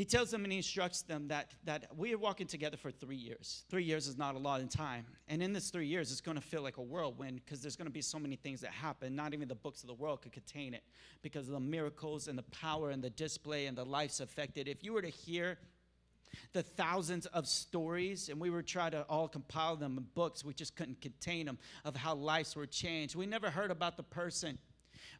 he 0.00 0.06
tells 0.06 0.30
them 0.30 0.44
and 0.44 0.52
he 0.52 0.56
instructs 0.56 1.02
them 1.02 1.28
that, 1.28 1.52
that 1.64 1.88
we 1.94 2.14
are 2.14 2.18
walking 2.18 2.46
together 2.46 2.78
for 2.78 2.90
three 2.90 3.16
years. 3.16 3.64
Three 3.68 3.82
years 3.82 4.06
is 4.06 4.16
not 4.16 4.34
a 4.34 4.38
lot 4.38 4.62
of 4.62 4.70
time. 4.70 5.04
And 5.28 5.42
in 5.42 5.52
this 5.52 5.68
three 5.68 5.86
years, 5.86 6.10
it's 6.10 6.20
going 6.20 6.36
to 6.36 6.42
feel 6.42 6.62
like 6.62 6.78
a 6.78 6.82
whirlwind 6.82 7.42
because 7.44 7.60
there's 7.60 7.76
going 7.76 7.84
to 7.84 7.92
be 7.92 8.00
so 8.00 8.18
many 8.18 8.36
things 8.36 8.60
that 8.60 8.70
happen. 8.70 9.14
Not 9.14 9.34
even 9.34 9.48
the 9.48 9.54
books 9.54 9.82
of 9.82 9.88
the 9.88 9.94
world 9.94 10.22
could 10.22 10.32
contain 10.32 10.72
it 10.72 10.84
because 11.20 11.48
of 11.48 11.52
the 11.52 11.60
miracles 11.60 12.28
and 12.28 12.38
the 12.38 12.44
power 12.44 12.88
and 12.90 13.02
the 13.02 13.10
display 13.10 13.66
and 13.66 13.76
the 13.76 13.84
lives 13.84 14.20
affected. 14.20 14.68
If 14.68 14.82
you 14.82 14.94
were 14.94 15.02
to 15.02 15.10
hear 15.10 15.58
the 16.52 16.62
thousands 16.62 17.26
of 17.26 17.46
stories, 17.46 18.28
and 18.28 18.40
we 18.40 18.48
were 18.48 18.62
trying 18.62 18.92
to 18.92 19.02
all 19.02 19.28
compile 19.28 19.76
them 19.76 19.98
in 19.98 20.06
books, 20.14 20.44
we 20.44 20.54
just 20.54 20.76
couldn't 20.76 21.00
contain 21.02 21.44
them 21.44 21.58
of 21.84 21.96
how 21.96 22.14
lives 22.14 22.54
were 22.54 22.66
changed. 22.66 23.16
We 23.16 23.26
never 23.26 23.50
heard 23.50 23.70
about 23.70 23.96
the 23.96 24.04
person 24.04 24.58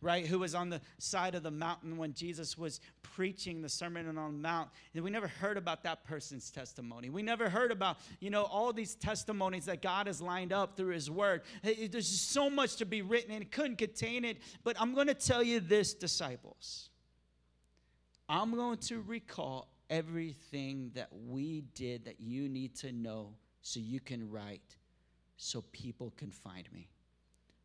right, 0.02 0.26
who 0.26 0.38
was 0.38 0.54
on 0.54 0.70
the 0.70 0.80
side 0.98 1.34
of 1.34 1.42
the 1.42 1.50
mountain 1.50 1.96
when 1.96 2.14
Jesus 2.14 2.56
was 2.56 2.80
preaching 3.02 3.60
the 3.60 3.68
Sermon 3.68 4.06
on 4.16 4.32
the 4.32 4.38
Mount. 4.38 4.70
And 4.94 5.04
we 5.04 5.10
never 5.10 5.28
heard 5.28 5.56
about 5.56 5.82
that 5.84 6.04
person's 6.04 6.50
testimony. 6.50 7.10
We 7.10 7.22
never 7.22 7.50
heard 7.50 7.70
about, 7.70 7.98
you 8.20 8.30
know, 8.30 8.44
all 8.44 8.72
these 8.72 8.94
testimonies 8.94 9.66
that 9.66 9.82
God 9.82 10.06
has 10.06 10.22
lined 10.22 10.52
up 10.52 10.76
through 10.76 10.94
His 10.94 11.10
Word. 11.10 11.42
There's 11.62 11.90
just 11.90 12.30
so 12.30 12.48
much 12.48 12.76
to 12.76 12.86
be 12.86 13.02
written 13.02 13.32
and 13.32 13.42
it 13.42 13.52
couldn't 13.52 13.76
contain 13.76 14.24
it. 14.24 14.38
But 14.64 14.76
I'm 14.80 14.94
going 14.94 15.08
to 15.08 15.14
tell 15.14 15.42
you 15.42 15.60
this, 15.60 15.92
disciples. 15.92 16.88
I'm 18.28 18.54
going 18.54 18.78
to 18.78 19.00
recall 19.00 19.68
everything 19.90 20.92
that 20.94 21.08
we 21.26 21.62
did 21.74 22.04
that 22.04 22.20
you 22.20 22.48
need 22.48 22.76
to 22.76 22.92
know 22.92 23.34
so 23.60 23.80
you 23.80 24.00
can 24.00 24.30
write 24.30 24.76
so 25.36 25.64
people 25.72 26.12
can 26.16 26.30
find 26.30 26.70
me. 26.72 26.88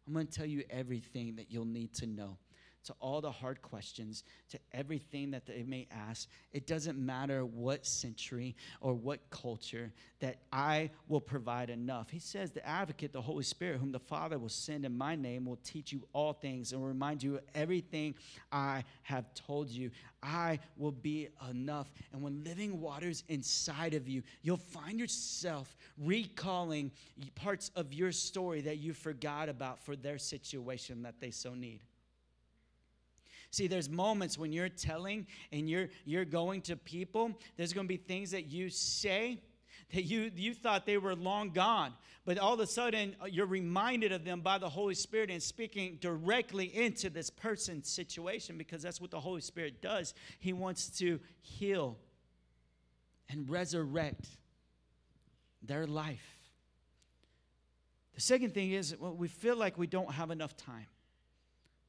I'm 0.07 0.13
going 0.13 0.27
to 0.27 0.31
tell 0.31 0.45
you 0.45 0.63
everything 0.69 1.35
that 1.37 1.51
you'll 1.51 1.65
need 1.65 1.93
to 1.95 2.05
know 2.05 2.37
to 2.85 2.93
all 2.99 3.21
the 3.21 3.31
hard 3.31 3.61
questions, 3.61 4.23
to 4.49 4.59
everything 4.73 5.31
that 5.31 5.45
they 5.45 5.63
may 5.63 5.87
ask. 5.91 6.29
It 6.53 6.67
doesn't 6.67 6.97
matter 6.97 7.45
what 7.45 7.85
century 7.85 8.55
or 8.81 8.93
what 8.93 9.19
culture, 9.29 9.91
that 10.19 10.37
I 10.51 10.91
will 11.07 11.21
provide 11.21 11.69
enough. 11.69 12.09
He 12.09 12.19
says, 12.19 12.51
The 12.51 12.65
advocate, 12.67 13.11
the 13.11 13.21
Holy 13.21 13.43
Spirit, 13.43 13.79
whom 13.79 13.91
the 13.91 13.99
Father 13.99 14.37
will 14.37 14.49
send 14.49 14.85
in 14.85 14.97
my 14.97 15.15
name, 15.15 15.45
will 15.45 15.59
teach 15.63 15.91
you 15.91 16.07
all 16.13 16.33
things 16.33 16.73
and 16.73 16.85
remind 16.85 17.23
you 17.23 17.35
of 17.35 17.41
everything 17.53 18.15
I 18.51 18.83
have 19.03 19.33
told 19.33 19.69
you. 19.69 19.91
I 20.21 20.59
will 20.77 20.91
be 20.91 21.29
enough. 21.49 21.91
And 22.11 22.21
when 22.21 22.43
living 22.43 22.81
waters 22.81 23.23
inside 23.29 23.93
of 23.93 24.07
you, 24.07 24.23
you'll 24.41 24.57
find 24.57 24.99
yourself 24.99 25.75
recalling 25.97 26.91
parts 27.35 27.71
of 27.75 27.93
your 27.93 28.11
story 28.11 28.61
that 28.61 28.77
you 28.77 28.93
forgot 28.93 29.49
about 29.49 29.79
for 29.79 29.95
their 29.95 30.17
situation 30.17 31.03
that 31.03 31.19
they 31.19 31.31
so 31.31 31.53
need. 31.53 31.81
See, 33.55 33.67
there's 33.67 33.87
moments 33.87 34.37
when 34.37 34.51
you're 34.51 34.67
telling 34.67 35.27
and 35.53 35.69
you're 35.69 35.87
you're 36.03 36.25
going 36.25 36.59
to 36.63 36.75
people, 36.75 37.31
there's 37.55 37.71
going 37.71 37.87
to 37.87 37.87
be 37.87 37.95
things 37.95 38.31
that 38.31 38.47
you 38.47 38.69
say 38.69 39.39
that 39.93 40.01
you 40.01 40.29
you 40.35 40.53
thought 40.53 40.85
they 40.85 40.97
were 40.97 41.15
long 41.15 41.51
gone, 41.51 41.93
but 42.25 42.37
all 42.37 42.55
of 42.55 42.59
a 42.59 42.67
sudden 42.67 43.15
uh, 43.21 43.27
you're 43.27 43.45
reminded 43.45 44.11
of 44.11 44.25
them 44.25 44.41
by 44.41 44.57
the 44.57 44.67
Holy 44.67 44.93
Spirit 44.93 45.31
and 45.31 45.41
speaking 45.41 45.97
directly 46.01 46.65
into 46.65 47.09
this 47.09 47.29
person's 47.29 47.87
situation 47.87 48.57
because 48.57 48.81
that's 48.81 48.99
what 48.99 49.09
the 49.09 49.21
Holy 49.21 49.39
Spirit 49.39 49.81
does. 49.81 50.13
He 50.39 50.51
wants 50.51 50.89
to 50.97 51.21
heal 51.39 51.97
and 53.29 53.49
resurrect 53.49 54.27
their 55.61 55.87
life. 55.87 56.27
The 58.15 58.21
second 58.21 58.53
thing 58.53 58.71
is 58.71 58.97
well, 58.99 59.15
we 59.15 59.29
feel 59.29 59.55
like 59.55 59.77
we 59.77 59.87
don't 59.87 60.11
have 60.11 60.29
enough 60.29 60.57
time. 60.57 60.87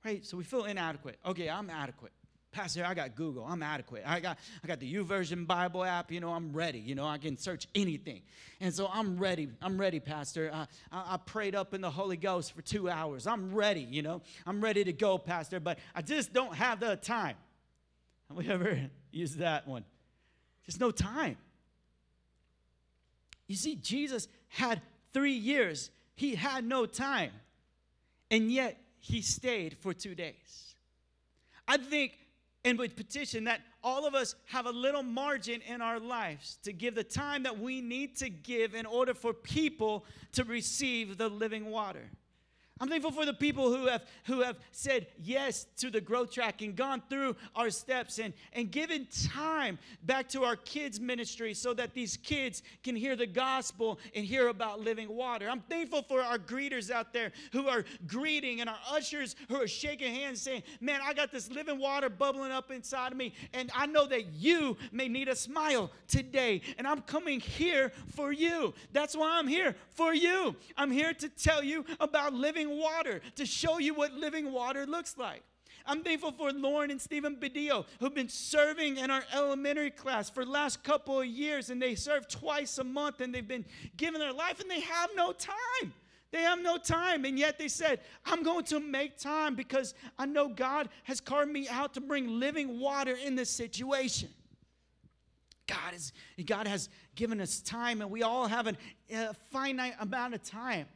Right? 0.06 0.24
So 0.24 0.36
we 0.36 0.44
feel 0.44 0.66
inadequate. 0.66 1.18
Okay, 1.26 1.50
I'm 1.50 1.68
adequate. 1.68 2.12
Pastor, 2.52 2.84
I 2.86 2.94
got 2.94 3.16
Google. 3.16 3.44
I'm 3.44 3.60
adequate. 3.60 4.04
I 4.06 4.20
got 4.20 4.38
I 4.62 4.68
got 4.68 4.78
the 4.78 4.94
YouVersion 4.94 5.48
Bible 5.48 5.82
app. 5.82 6.12
You 6.12 6.20
know, 6.20 6.30
I'm 6.30 6.52
ready. 6.52 6.78
You 6.78 6.94
know, 6.94 7.04
I 7.04 7.18
can 7.18 7.36
search 7.36 7.66
anything, 7.74 8.22
and 8.60 8.72
so 8.72 8.88
I'm 8.90 9.18
ready. 9.18 9.48
I'm 9.60 9.76
ready, 9.76 9.98
Pastor. 9.98 10.52
I, 10.54 10.66
I, 10.92 11.16
prayed 11.16 11.56
up 11.56 11.74
in 11.74 11.80
the 11.80 11.90
Holy 11.90 12.16
Ghost 12.16 12.54
for 12.54 12.62
two 12.62 12.88
hours. 12.88 13.26
I'm 13.26 13.52
ready. 13.52 13.80
You 13.80 14.02
know, 14.02 14.22
I'm 14.46 14.60
ready 14.60 14.84
to 14.84 14.92
go, 14.92 15.18
Pastor. 15.18 15.58
But 15.58 15.80
I 15.92 16.02
just 16.02 16.32
don't 16.32 16.54
have 16.54 16.78
the 16.78 16.94
time. 16.94 17.34
Have 18.28 18.36
we 18.36 18.48
ever 18.48 18.78
used 19.10 19.38
that 19.38 19.66
one? 19.66 19.84
Just 20.66 20.78
no 20.78 20.92
time. 20.92 21.36
You 23.48 23.56
see, 23.56 23.74
Jesus 23.74 24.28
had 24.50 24.80
three 25.12 25.32
years. 25.32 25.90
He 26.14 26.36
had 26.36 26.64
no 26.64 26.86
time, 26.86 27.32
and 28.30 28.52
yet 28.52 28.78
he 29.06 29.22
stayed 29.22 29.76
for 29.78 29.94
two 29.94 30.14
days. 30.14 30.74
I 31.68 31.76
think 31.76 32.18
and 32.64 32.76
would 32.80 32.96
petition 32.96 33.44
that 33.44 33.60
all 33.84 34.06
of 34.06 34.14
us 34.16 34.34
have 34.46 34.66
a 34.66 34.70
little 34.70 35.04
margin 35.04 35.60
in 35.68 35.80
our 35.80 36.00
lives 36.00 36.58
to 36.64 36.72
give 36.72 36.96
the 36.96 37.04
time 37.04 37.44
that 37.44 37.56
we 37.56 37.80
need 37.80 38.16
to 38.16 38.28
give 38.28 38.74
in 38.74 38.84
order 38.84 39.14
for 39.14 39.32
people 39.32 40.04
to 40.32 40.42
receive 40.42 41.16
the 41.16 41.28
living 41.28 41.66
water. 41.66 42.10
I'm 42.78 42.88
thankful 42.90 43.10
for 43.10 43.24
the 43.24 43.32
people 43.32 43.74
who 43.74 43.86
have 43.86 44.04
who 44.24 44.42
have 44.42 44.56
said 44.70 45.06
yes 45.22 45.66
to 45.78 45.88
the 45.90 46.00
growth 46.00 46.30
track 46.30 46.60
and 46.60 46.76
gone 46.76 47.02
through 47.08 47.34
our 47.54 47.70
steps 47.70 48.18
and, 48.18 48.34
and 48.52 48.70
given 48.70 49.06
time 49.32 49.78
back 50.02 50.28
to 50.30 50.44
our 50.44 50.56
kids' 50.56 51.00
ministry 51.00 51.54
so 51.54 51.72
that 51.72 51.94
these 51.94 52.18
kids 52.18 52.62
can 52.82 52.94
hear 52.94 53.16
the 53.16 53.26
gospel 53.26 53.98
and 54.14 54.26
hear 54.26 54.48
about 54.48 54.80
living 54.80 55.08
water. 55.08 55.48
I'm 55.48 55.62
thankful 55.62 56.02
for 56.02 56.20
our 56.20 56.36
greeters 56.36 56.90
out 56.90 57.14
there 57.14 57.32
who 57.52 57.66
are 57.66 57.84
greeting 58.06 58.60
and 58.60 58.68
our 58.68 58.78
ushers 58.90 59.36
who 59.48 59.56
are 59.56 59.68
shaking 59.68 60.14
hands 60.14 60.42
saying, 60.42 60.62
Man, 60.82 61.00
I 61.02 61.14
got 61.14 61.32
this 61.32 61.50
living 61.50 61.78
water 61.78 62.10
bubbling 62.10 62.52
up 62.52 62.70
inside 62.70 63.12
of 63.12 63.16
me, 63.16 63.32
and 63.54 63.70
I 63.74 63.86
know 63.86 64.06
that 64.06 64.26
you 64.34 64.76
may 64.92 65.08
need 65.08 65.28
a 65.28 65.36
smile 65.36 65.90
today, 66.08 66.60
and 66.76 66.86
I'm 66.86 67.00
coming 67.00 67.40
here 67.40 67.90
for 68.14 68.32
you. 68.32 68.74
That's 68.92 69.16
why 69.16 69.38
I'm 69.38 69.48
here 69.48 69.74
for 69.88 70.12
you. 70.12 70.54
I'm 70.76 70.90
here 70.90 71.14
to 71.14 71.28
tell 71.30 71.64
you 71.64 71.86
about 72.00 72.34
living 72.34 72.65
living 72.66 72.82
water 72.82 73.20
to 73.36 73.46
show 73.46 73.78
you 73.78 73.94
what 73.94 74.12
living 74.14 74.52
water 74.52 74.86
looks 74.86 75.16
like. 75.16 75.42
I'm 75.88 76.02
thankful 76.02 76.32
for 76.32 76.50
Lauren 76.52 76.90
and 76.90 77.00
Stephen 77.00 77.36
Bedillo, 77.36 77.86
who've 78.00 78.14
been 78.14 78.28
serving 78.28 78.96
in 78.96 79.10
our 79.10 79.22
elementary 79.32 79.90
class 79.90 80.28
for 80.28 80.44
the 80.44 80.50
last 80.50 80.82
couple 80.82 81.20
of 81.20 81.26
years, 81.26 81.70
and 81.70 81.80
they 81.80 81.94
serve 81.94 82.26
twice 82.26 82.78
a 82.78 82.84
month, 82.84 83.20
and 83.20 83.32
they've 83.32 83.46
been 83.46 83.64
giving 83.96 84.18
their 84.20 84.32
life, 84.32 84.60
and 84.60 84.68
they 84.68 84.80
have 84.80 85.10
no 85.14 85.32
time. 85.32 85.92
They 86.32 86.42
have 86.42 86.60
no 86.60 86.76
time, 86.76 87.24
and 87.24 87.38
yet 87.38 87.56
they 87.56 87.68
said, 87.68 88.00
I'm 88.24 88.42
going 88.42 88.64
to 88.64 88.80
make 88.80 89.16
time 89.16 89.54
because 89.54 89.94
I 90.18 90.26
know 90.26 90.48
God 90.48 90.88
has 91.04 91.20
carved 91.20 91.52
me 91.52 91.68
out 91.68 91.94
to 91.94 92.00
bring 92.00 92.40
living 92.40 92.80
water 92.80 93.16
in 93.24 93.36
this 93.36 93.48
situation. 93.48 94.28
God, 95.68 95.94
is, 95.94 96.12
God 96.44 96.66
has 96.66 96.88
given 97.14 97.40
us 97.40 97.60
time, 97.60 98.00
and 98.00 98.10
we 98.10 98.24
all 98.24 98.48
have 98.48 98.66
a 98.66 98.76
uh, 99.16 99.32
finite 99.52 99.94
amount 100.00 100.34
of 100.34 100.42
time 100.42 100.86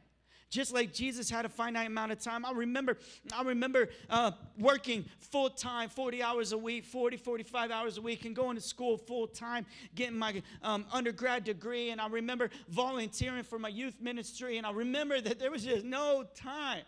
just 0.51 0.73
like 0.73 0.93
Jesus 0.93 1.29
had 1.29 1.45
a 1.45 1.49
finite 1.49 1.87
amount 1.87 2.11
of 2.11 2.19
time. 2.19 2.45
I 2.45 2.51
remember, 2.51 2.97
I 3.33 3.41
remember 3.41 3.89
uh, 4.09 4.31
working 4.59 5.05
full 5.19 5.49
time, 5.49 5.89
40 5.89 6.21
hours 6.21 6.51
a 6.51 6.57
week, 6.57 6.85
40, 6.85 7.17
45 7.17 7.71
hours 7.71 7.97
a 7.97 8.01
week, 8.01 8.25
and 8.25 8.35
going 8.35 8.55
to 8.55 8.61
school 8.61 8.97
full 8.97 9.27
time, 9.27 9.65
getting 9.95 10.17
my 10.17 10.43
um, 10.61 10.85
undergrad 10.91 11.45
degree. 11.45 11.89
And 11.89 12.01
I 12.01 12.07
remember 12.07 12.49
volunteering 12.69 13.43
for 13.43 13.57
my 13.57 13.69
youth 13.69 13.95
ministry. 14.01 14.57
And 14.57 14.67
I 14.67 14.71
remember 14.71 15.21
that 15.21 15.39
there 15.39 15.49
was 15.49 15.63
just 15.63 15.85
no 15.85 16.25
time 16.35 16.83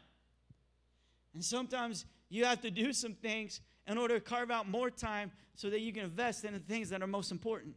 And 1.34 1.44
sometimes 1.44 2.06
you 2.30 2.46
have 2.46 2.62
to 2.62 2.70
do 2.70 2.92
some 2.92 3.14
things 3.14 3.62
in 3.88 3.98
order 3.98 4.16
to 4.16 4.22
carve 4.22 4.52
out 4.52 4.68
more 4.68 4.90
time 4.90 5.32
so 5.56 5.70
that 5.70 5.80
you 5.80 5.94
can 5.94 6.04
invest 6.04 6.44
in 6.44 6.54
the 6.54 6.60
things 6.60 6.90
that 6.90 7.02
are 7.02 7.08
most 7.08 7.32
important. 7.32 7.76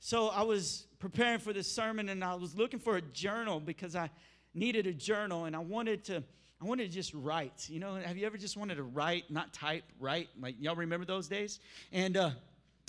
So 0.00 0.28
I 0.28 0.42
was 0.42 0.86
preparing 0.98 1.38
for 1.38 1.52
this 1.52 1.70
sermon 1.70 2.08
and 2.08 2.24
I 2.24 2.34
was 2.34 2.56
looking 2.56 2.80
for 2.80 2.96
a 2.96 3.02
journal 3.02 3.60
because 3.60 3.94
I 3.94 4.10
needed 4.54 4.86
a 4.86 4.92
journal 4.92 5.44
and 5.44 5.54
I 5.54 5.60
wanted 5.60 6.04
to 6.04 6.22
I 6.60 6.64
wanted 6.64 6.88
to 6.88 6.94
just 6.94 7.14
write. 7.14 7.68
You 7.68 7.78
know, 7.78 7.94
have 7.94 8.16
you 8.16 8.26
ever 8.26 8.36
just 8.36 8.56
wanted 8.56 8.76
to 8.76 8.82
write, 8.82 9.30
not 9.30 9.52
type, 9.52 9.84
write? 10.00 10.28
Like 10.40 10.56
y'all 10.58 10.74
remember 10.74 11.06
those 11.06 11.28
days? 11.28 11.60
And 11.92 12.16
uh, 12.16 12.30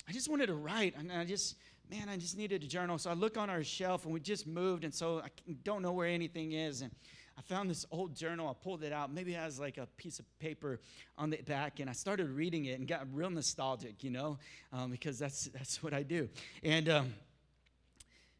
I 0.08 0.12
just 0.12 0.30
wanted 0.30 0.48
to 0.48 0.56
write 0.56 0.96
and 0.98 1.12
I 1.12 1.26
just 1.26 1.56
man, 1.90 2.08
I 2.08 2.18
just 2.18 2.38
needed 2.38 2.64
a 2.64 2.68
journal. 2.68 3.00
So 3.00 3.10
I 3.10 3.14
look 3.14 3.36
on 3.36 3.50
our 3.50 3.64
shelf 3.64 4.06
and 4.06 4.14
we 4.14 4.20
just 4.20 4.46
moved 4.46 4.84
and 4.84 4.94
so 4.94 5.20
I 5.20 5.30
don't 5.64 5.82
know 5.82 5.92
where 5.92 6.08
anything 6.08 6.52
is 6.52 6.82
and 6.82 6.92
I 7.40 7.42
found 7.42 7.70
this 7.70 7.86
old 7.90 8.18
journal. 8.18 8.50
I 8.50 8.54
pulled 8.54 8.84
it 8.84 8.92
out. 8.92 9.14
Maybe 9.14 9.34
it 9.34 9.38
has 9.38 9.62
like 9.62 9.78
a 9.78 9.88
piece 9.96 10.20
of 10.20 10.26
paper 10.40 10.82
on 11.18 11.30
the 11.30 11.38
back, 11.38 11.80
and 11.80 11.90
I 11.90 11.94
started 11.94 12.30
reading 12.30 12.66
it 12.66 12.78
and 12.78 12.86
got 12.86 13.08
real 13.14 13.30
nostalgic, 13.30 14.04
you 14.04 14.10
know, 14.10 14.38
um, 14.74 14.92
because 14.92 15.18
that's 15.18 15.46
that's 15.46 15.82
what 15.82 15.94
I 15.94 16.04
do. 16.04 16.28
And 16.64 16.90
um, 16.90 17.14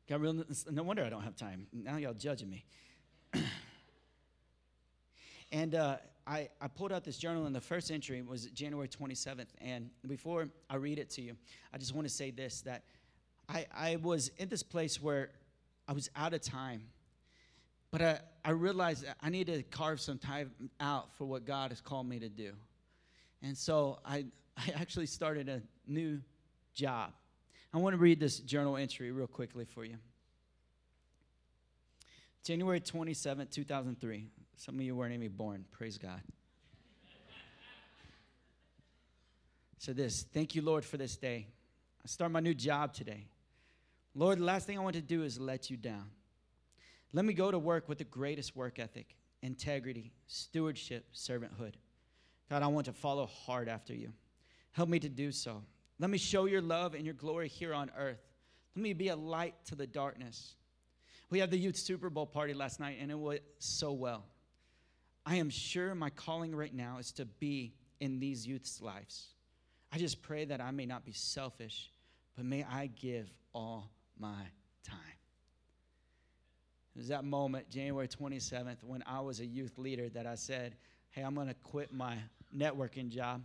got 0.10 0.20
real. 0.20 0.44
No 0.70 0.84
wonder 0.84 1.06
I 1.06 1.10
don't 1.10 1.22
have 1.22 1.38
time. 1.38 1.68
Now 1.72 1.96
y'all 1.96 2.14
judging 2.14 2.50
me. 2.50 2.66
and 5.52 5.76
uh, 5.76 5.98
I, 6.28 6.50
I 6.62 6.68
pulled 6.68 6.92
out 6.92 7.04
this 7.04 7.18
journal, 7.18 7.46
and 7.46 7.56
the 7.56 7.62
first 7.62 7.92
entry 7.92 8.22
was 8.22 8.46
January 8.48 8.88
27th. 8.88 9.48
And 9.62 9.90
before 10.08 10.50
I 10.70 10.76
read 10.76 11.00
it 11.00 11.10
to 11.12 11.22
you, 11.22 11.36
I 11.74 11.78
just 11.78 11.94
want 11.94 12.08
to 12.08 12.14
say 12.14 12.32
this: 12.32 12.62
that 12.62 12.84
I 13.48 13.66
I 13.76 13.96
was 13.98 14.32
in 14.38 14.50
this 14.50 14.64
place 14.64 15.02
where 15.02 15.32
I 15.88 15.94
was 15.94 16.10
out 16.16 16.34
of 16.34 16.42
time 16.42 16.84
but 17.92 18.02
I, 18.02 18.20
I 18.46 18.52
realized 18.52 19.06
I 19.22 19.30
need 19.30 19.48
to 19.48 19.64
carve 19.64 20.00
some 20.00 20.18
time 20.18 20.52
out 20.80 21.12
for 21.18 21.26
what 21.26 21.46
God 21.46 21.72
has 21.72 21.82
called 21.82 22.08
me 22.08 22.20
to 22.20 22.30
do. 22.30 22.54
And 23.42 23.58
so 23.58 24.00
I, 24.06 24.26
I 24.58 24.72
actually 24.76 25.08
started 25.08 25.50
a 25.50 25.62
new 25.88 26.20
job. 26.74 27.12
I 27.74 27.78
want 27.78 27.94
to 27.94 27.98
read 27.98 28.20
this 28.20 28.40
journal 28.40 28.78
entry 28.78 29.12
real 29.12 29.28
quickly 29.28 29.66
for 29.66 29.86
you. 29.86 29.98
January 32.44 32.80
27, 32.80 33.48
2003. 33.48 34.28
Some 34.56 34.76
of 34.76 34.82
you 34.82 34.96
weren't 34.96 35.14
even 35.14 35.30
born. 35.30 35.66
Praise 35.72 35.98
God. 35.98 36.22
so, 39.78 39.94
this 39.94 40.24
thank 40.34 40.56
you, 40.56 40.62
Lord, 40.62 40.84
for 40.84 40.98
this 40.98 41.16
day. 41.16 41.48
I 42.04 42.08
start 42.08 42.32
my 42.32 42.40
new 42.40 42.54
job 42.54 42.94
today. 42.94 43.28
Lord, 44.16 44.40
the 44.40 44.44
last 44.44 44.66
thing 44.66 44.78
I 44.78 44.82
want 44.82 44.96
to 44.96 45.02
do 45.02 45.24
is 45.24 45.40
let 45.40 45.70
you 45.70 45.78
down. 45.78 46.10
Let 47.14 47.26
me 47.26 47.34
go 47.34 47.52
to 47.52 47.60
work 47.60 47.90
with 47.90 47.98
the 47.98 48.04
greatest 48.04 48.56
work 48.56 48.80
ethic, 48.80 49.16
integrity, 49.42 50.12
stewardship, 50.28 51.06
servanthood. 51.14 51.74
God, 52.50 52.64
I 52.64 52.68
want 52.68 52.86
to 52.86 52.94
follow 52.94 53.28
hard 53.28 53.68
after 53.70 53.94
you. 53.94 54.12
Help 54.72 54.90
me 54.90 55.00
to 55.00 55.10
do 55.10 55.32
so. 55.32 55.64
Let 56.00 56.10
me 56.10 56.18
show 56.18 56.46
your 56.46 56.62
love 56.62 56.94
and 56.94 57.06
your 57.06 57.14
glory 57.14 57.48
here 57.48 57.74
on 57.74 57.92
earth. 57.98 58.22
Let 58.76 58.84
me 58.84 58.94
be 58.94 59.10
a 59.10 59.16
light 59.16 59.56
to 59.66 59.76
the 59.76 59.88
darkness. 59.88 60.56
We 61.30 61.40
had 61.40 61.52
the 61.52 61.58
youth 61.58 61.78
Super 61.78 62.10
Bowl 62.10 62.26
party 62.26 62.54
last 62.54 62.80
night, 62.80 62.98
and 63.00 63.12
it 63.12 63.20
went 63.20 63.42
so 63.60 63.92
well. 63.92 64.26
I 65.26 65.36
am 65.36 65.50
sure 65.50 65.94
my 65.94 66.10
calling 66.10 66.56
right 66.56 66.74
now 66.74 66.98
is 66.98 67.12
to 67.14 67.26
be 67.26 67.74
in 68.00 68.20
these 68.20 68.48
youth's 68.48 68.82
lives. 68.82 69.28
I 69.92 69.98
just 69.98 70.22
pray 70.22 70.46
that 70.46 70.62
I 70.62 70.72
may 70.72 70.86
not 70.86 71.06
be 71.06 71.12
selfish, 71.12 71.92
but 72.36 72.46
may 72.46 72.64
I 72.64 72.88
give 72.88 73.30
all 73.54 73.92
my 74.18 74.42
time. 74.84 74.98
It 76.96 77.00
was 77.00 77.08
that 77.10 77.24
moment, 77.24 77.70
January 77.70 78.08
27th, 78.08 78.84
when 78.84 79.04
I 79.06 79.20
was 79.20 79.40
a 79.40 79.46
youth 79.46 79.78
leader, 79.78 80.10
that 80.10 80.26
I 80.26 80.36
said, 80.36 80.76
Hey, 81.12 81.22
I'm 81.22 81.34
going 81.34 81.48
to 81.48 81.54
quit 81.54 81.92
my 81.92 82.18
networking 82.56 83.10
job 83.10 83.42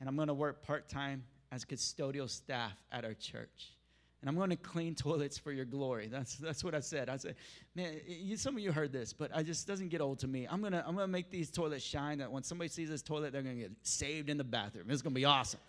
and 0.00 0.08
I'm 0.08 0.16
going 0.16 0.28
to 0.28 0.34
work 0.34 0.62
part 0.62 0.88
time 0.88 1.24
as 1.50 1.64
custodial 1.64 2.28
staff 2.28 2.72
at 2.92 3.04
our 3.04 3.14
church. 3.14 3.72
And 4.20 4.28
I'm 4.28 4.36
going 4.36 4.50
to 4.50 4.56
clean 4.56 4.94
toilets 4.96 5.38
for 5.38 5.52
your 5.52 5.64
glory. 5.64 6.08
That's, 6.08 6.36
that's 6.36 6.64
what 6.64 6.74
I 6.74 6.80
said. 6.80 7.08
I 7.08 7.16
said, 7.16 7.36
man, 7.74 8.00
you, 8.06 8.36
some 8.36 8.56
of 8.56 8.62
you 8.62 8.72
heard 8.72 8.92
this, 8.92 9.12
but 9.12 9.30
it 9.34 9.44
just 9.44 9.66
doesn't 9.66 9.88
get 9.88 10.00
old 10.00 10.18
to 10.20 10.26
me. 10.26 10.46
I'm 10.50 10.60
to 10.72 10.84
I'm 10.86 10.96
to 10.96 11.06
make 11.06 11.30
these 11.30 11.50
toilets 11.50 11.84
shine 11.84 12.18
that 12.18 12.30
when 12.30 12.42
somebody 12.42 12.68
sees 12.68 12.88
this 12.88 13.02
toilet, 13.02 13.32
they're 13.32 13.42
to 13.56 13.62
get 13.62 13.72
saved 13.82 14.28
in 14.28 14.36
the 14.36 14.44
bathroom. 14.44 14.86
It's 14.88 15.02
to 15.02 15.10
be 15.10 15.24
awesome. 15.24 15.60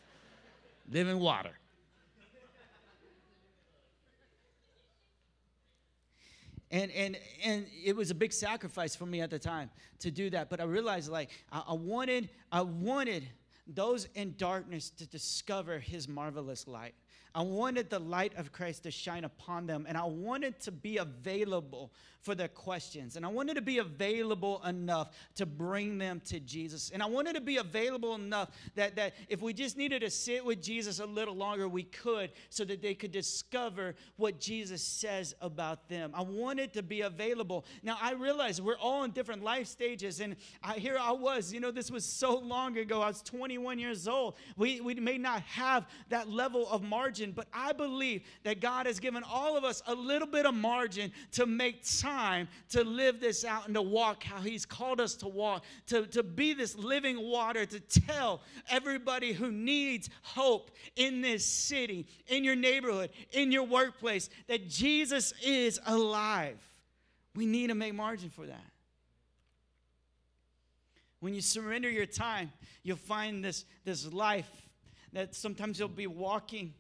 Living 0.92 1.20
water. 1.20 1.52
and 6.72 6.92
and 6.92 7.18
and 7.44 7.66
it 7.84 7.96
was 7.96 8.12
a 8.12 8.16
big 8.16 8.32
sacrifice 8.32 8.96
for 8.96 9.06
me 9.06 9.22
at 9.22 9.30
the 9.30 9.40
time 9.40 9.70
to 10.00 10.12
do 10.12 10.30
that 10.30 10.50
but 10.50 10.60
i 10.60 10.64
realized 10.64 11.10
like 11.10 11.30
I, 11.52 11.64
I, 11.70 11.74
wanted 11.74 12.30
i 12.52 12.62
wanted 12.62 13.28
those 13.68 14.08
in 14.16 14.36
darkness 14.38 14.90
to 14.92 15.08
discover 15.08 15.80
his 15.80 16.08
marvelous 16.08 16.68
light 16.68 16.96
I 17.36 17.42
wanted 17.42 17.90
the 17.90 18.00
light 18.00 18.34
of 18.38 18.52
Christ 18.52 18.84
to 18.84 18.92
shine 18.92 19.24
upon 19.24 19.68
them, 19.68 19.86
and 19.88 19.98
I 19.98 20.06
wanted 20.06 20.60
to 20.62 20.72
be 20.72 20.98
available 20.98 21.92
for 22.22 22.36
their 22.36 22.48
questions. 22.48 23.16
And 23.16 23.26
I 23.26 23.30
wanted 23.30 23.56
to 23.56 23.62
be 23.62 23.78
available 23.80 24.62
enough 24.66 25.16
to 25.36 25.46
bring 25.46 25.98
them 25.98 26.22
to 26.26 26.40
Jesus. 26.40 26.92
And 26.92 27.02
I 27.02 27.06
wanted 27.06 27.34
to 27.36 27.42
be 27.42 27.58
available 27.58 28.16
enough 28.16 28.52
that, 28.76 28.96
that 28.96 29.14
if 29.28 29.42
we 29.42 29.54
just 29.54 29.78
needed 29.78 30.02
to 30.02 30.10
sit 30.10 30.44
with 30.44 30.62
Jesus 30.62 31.00
a 31.00 31.06
little 31.06 31.36
longer, 31.36 31.68
we 31.68 31.84
could, 31.84 32.32
so 32.50 32.64
that 32.66 32.82
they 32.82 32.94
could 32.94 33.12
discover 33.12 33.96
what 34.18 34.40
Jesus 34.40 34.82
says 34.82 35.36
about 35.42 35.90
them. 35.90 36.12
I 36.14 36.22
wanted 36.22 36.74
to 36.74 36.84
be 36.84 37.02
available. 37.02 37.66
Now, 37.84 37.98
I 38.02 38.14
realize 38.14 38.62
we're 38.62 38.78
all 38.78 39.04
in 39.04 39.12
different 39.12 39.44
life 39.44 39.68
stages, 39.68 40.20
and 40.20 40.36
I, 40.64 40.74
here 40.74 40.98
I 41.00 41.12
was. 41.12 41.54
You 41.54 41.60
know, 41.60 41.72
this 41.72 41.92
was 41.92 42.06
so 42.06 42.38
long 42.38 42.78
ago. 42.78 43.02
I 43.02 43.08
was 43.08 43.22
21 43.22 43.80
years 43.80 44.08
old. 44.08 44.36
We, 44.58 44.82
we 44.82 44.96
may 44.96 45.18
not 45.18 45.42
have 45.44 45.88
that 46.10 46.30
level 46.30 46.68
of 46.70 46.84
margin 46.84 47.10
margin, 47.10 47.32
but 47.32 47.48
I 47.54 47.72
believe 47.74 48.24
that 48.44 48.62
God 48.62 48.86
has 48.86 49.00
given 49.00 49.24
all 49.24 49.58
of 49.58 49.64
us 49.64 49.82
a 49.88 49.96
little 49.96 50.28
bit 50.28 50.46
of 50.46 50.54
margin 50.54 51.12
to 51.32 51.46
make 51.46 51.84
time 51.84 52.09
to 52.70 52.84
live 52.84 53.20
this 53.20 53.46
out 53.46 53.66
and 53.66 53.76
to 53.76 53.82
walk 53.82 54.24
how 54.24 54.42
He's 54.42 54.66
called 54.66 55.00
us 55.02 55.16
to 55.16 55.28
walk, 55.28 55.64
to, 55.88 56.06
to 56.08 56.24
be 56.24 56.54
this 56.54 56.76
living 56.76 57.20
water, 57.22 57.66
to 57.66 57.80
tell 57.80 58.42
everybody 58.70 59.34
who 59.34 59.52
needs 59.52 60.10
hope 60.22 60.72
in 60.96 61.22
this 61.22 61.46
city, 61.46 62.08
in 62.28 62.44
your 62.44 62.56
neighborhood, 62.56 63.10
in 63.32 63.52
your 63.52 63.64
workplace, 63.64 64.30
that 64.48 64.70
Jesus 64.70 65.34
is 65.44 65.80
alive. 65.86 66.58
We 67.36 67.46
need 67.46 67.68
to 67.68 67.76
make 67.76 67.94
margin 67.94 68.30
for 68.30 68.46
that. 68.46 68.72
When 71.20 71.34
you 71.34 71.42
surrender 71.42 71.90
your 71.90 72.06
time, 72.06 72.52
you'll 72.84 72.98
find 72.98 73.44
this, 73.44 73.66
this 73.84 74.12
life 74.12 74.50
that 75.14 75.36
sometimes 75.36 75.80
you'll 75.80 75.90
be 75.90 76.08
walking 76.08 76.74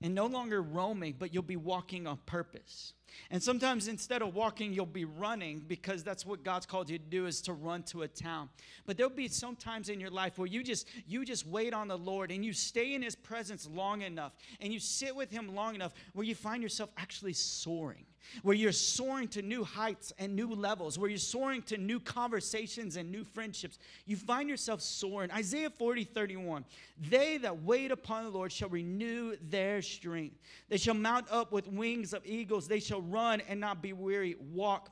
and 0.00 0.14
no 0.14 0.26
longer 0.26 0.62
roaming, 0.62 1.14
but 1.18 1.34
you'll 1.34 1.42
be 1.42 1.56
walking 1.56 2.06
on 2.06 2.18
purpose. 2.24 2.92
And 3.30 3.42
sometimes 3.42 3.88
instead 3.88 4.22
of 4.22 4.34
walking, 4.34 4.72
you'll 4.72 4.86
be 4.86 5.04
running 5.04 5.60
because 5.66 6.02
that's 6.02 6.24
what 6.24 6.44
God's 6.44 6.66
called 6.66 6.90
you 6.90 6.98
to 6.98 7.04
do 7.04 7.26
is 7.26 7.40
to 7.42 7.52
run 7.52 7.82
to 7.84 8.02
a 8.02 8.08
town. 8.08 8.48
But 8.86 8.96
there'll 8.96 9.10
be 9.10 9.28
some 9.28 9.56
times 9.56 9.88
in 9.88 10.00
your 10.00 10.10
life 10.10 10.38
where 10.38 10.46
you 10.46 10.62
just 10.62 10.88
you 11.06 11.24
just 11.24 11.46
wait 11.46 11.74
on 11.74 11.88
the 11.88 11.98
Lord 11.98 12.30
and 12.30 12.44
you 12.44 12.52
stay 12.52 12.94
in 12.94 13.02
his 13.02 13.14
presence 13.14 13.68
long 13.72 14.02
enough 14.02 14.32
and 14.60 14.72
you 14.72 14.80
sit 14.80 15.14
with 15.14 15.30
him 15.30 15.54
long 15.54 15.74
enough 15.74 15.92
where 16.12 16.24
you 16.24 16.34
find 16.34 16.62
yourself 16.62 16.90
actually 16.96 17.32
soaring 17.32 18.04
where 18.42 18.54
you're 18.54 18.72
soaring 18.72 19.28
to 19.28 19.42
new 19.42 19.64
heights 19.64 20.12
and 20.18 20.34
new 20.34 20.48
levels, 20.48 20.98
where 20.98 21.08
you're 21.08 21.18
soaring 21.18 21.62
to 21.62 21.76
new 21.76 22.00
conversations 22.00 22.96
and 22.96 23.10
new 23.10 23.24
friendships. 23.24 23.78
You 24.06 24.16
find 24.16 24.48
yourself 24.48 24.80
soaring. 24.80 25.30
Isaiah 25.30 25.70
40, 25.70 26.04
31. 26.04 26.64
They 27.08 27.38
that 27.38 27.62
wait 27.62 27.90
upon 27.90 28.24
the 28.24 28.30
Lord 28.30 28.52
shall 28.52 28.68
renew 28.68 29.36
their 29.48 29.82
strength. 29.82 30.36
They 30.68 30.76
shall 30.76 30.94
mount 30.94 31.26
up 31.30 31.52
with 31.52 31.66
wings 31.68 32.12
of 32.12 32.24
eagles. 32.26 32.68
They 32.68 32.80
shall 32.80 32.97
run 33.00 33.40
and 33.48 33.60
not 33.60 33.82
be 33.82 33.92
weary, 33.92 34.36
walk 34.52 34.90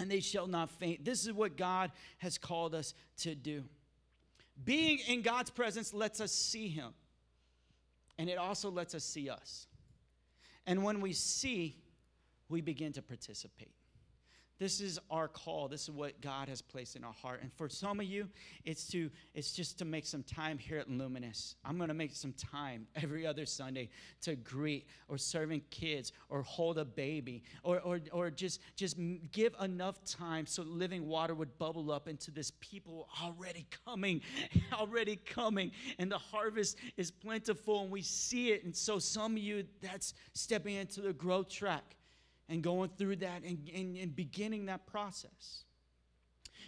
and 0.00 0.10
they 0.10 0.20
shall 0.20 0.46
not 0.46 0.70
faint. 0.70 1.04
This 1.04 1.26
is 1.26 1.32
what 1.32 1.56
God 1.56 1.92
has 2.18 2.38
called 2.38 2.74
us 2.74 2.94
to 3.18 3.34
do. 3.34 3.64
Being 4.64 4.98
in 5.06 5.20
God's 5.20 5.50
presence 5.50 5.92
lets 5.92 6.20
us 6.20 6.32
see 6.32 6.68
Him, 6.68 6.94
and 8.18 8.28
it 8.30 8.38
also 8.38 8.70
lets 8.70 8.94
us 8.94 9.04
see 9.04 9.28
us. 9.28 9.66
And 10.66 10.82
when 10.82 11.00
we 11.00 11.12
see, 11.12 11.76
we 12.48 12.62
begin 12.62 12.92
to 12.94 13.02
participate. 13.02 13.72
This 14.60 14.82
is 14.82 14.98
our 15.10 15.26
call. 15.26 15.68
This 15.68 15.84
is 15.84 15.90
what 15.90 16.20
God 16.20 16.50
has 16.50 16.60
placed 16.60 16.94
in 16.94 17.02
our 17.02 17.14
heart. 17.14 17.40
And 17.40 17.50
for 17.50 17.66
some 17.66 17.98
of 17.98 18.04
you, 18.04 18.28
it's 18.66 18.86
to 18.88 19.10
it's 19.34 19.54
just 19.54 19.78
to 19.78 19.86
make 19.86 20.04
some 20.04 20.22
time 20.22 20.58
here 20.58 20.76
at 20.76 20.90
Luminous. 20.90 21.56
I'm 21.64 21.78
going 21.78 21.88
to 21.88 21.94
make 21.94 22.14
some 22.14 22.34
time 22.34 22.86
every 22.94 23.26
other 23.26 23.46
Sunday 23.46 23.88
to 24.20 24.36
greet 24.36 24.86
or 25.08 25.16
serving 25.16 25.62
kids 25.70 26.12
or 26.28 26.42
hold 26.42 26.76
a 26.76 26.84
baby 26.84 27.42
or 27.62 27.80
or, 27.80 28.00
or 28.12 28.30
just 28.30 28.60
just 28.76 28.98
give 29.32 29.56
enough 29.62 30.04
time 30.04 30.44
so 30.44 30.62
living 30.62 31.08
water 31.08 31.34
would 31.34 31.58
bubble 31.58 31.90
up 31.90 32.06
into 32.06 32.30
this 32.30 32.52
people 32.60 33.08
already 33.22 33.66
coming, 33.86 34.20
already 34.74 35.16
coming, 35.16 35.70
and 35.98 36.12
the 36.12 36.18
harvest 36.18 36.76
is 36.98 37.10
plentiful 37.10 37.80
and 37.80 37.90
we 37.90 38.02
see 38.02 38.50
it. 38.50 38.64
And 38.64 38.76
so 38.76 38.98
some 38.98 39.32
of 39.32 39.38
you, 39.38 39.64
that's 39.80 40.12
stepping 40.34 40.74
into 40.74 41.00
the 41.00 41.14
growth 41.14 41.48
track 41.48 41.96
and 42.50 42.62
going 42.62 42.90
through 42.98 43.16
that 43.16 43.42
and, 43.44 43.70
and, 43.74 43.96
and 43.96 44.14
beginning 44.14 44.66
that 44.66 44.86
process. 44.86 45.64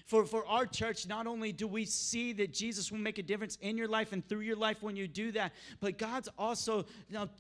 For, 0.07 0.25
for 0.25 0.47
our 0.47 0.67
church, 0.67 1.07
not 1.07 1.27
only 1.27 1.53
do 1.53 1.67
we 1.67 1.85
see 1.85 2.33
that 2.35 2.53
Jesus 2.53 2.91
will 2.91 2.99
make 2.99 3.19
a 3.19 3.23
difference 3.23 3.59
in 3.61 3.77
your 3.77 3.89
life 3.89 4.13
and 4.13 4.27
through 4.27 4.41
your 4.41 4.57
life 4.57 4.83
when 4.83 4.97
you 4.97 5.07
do 5.07 5.33
that, 5.33 5.53
but 5.81 5.99
God's 5.99 6.29
also 6.39 6.87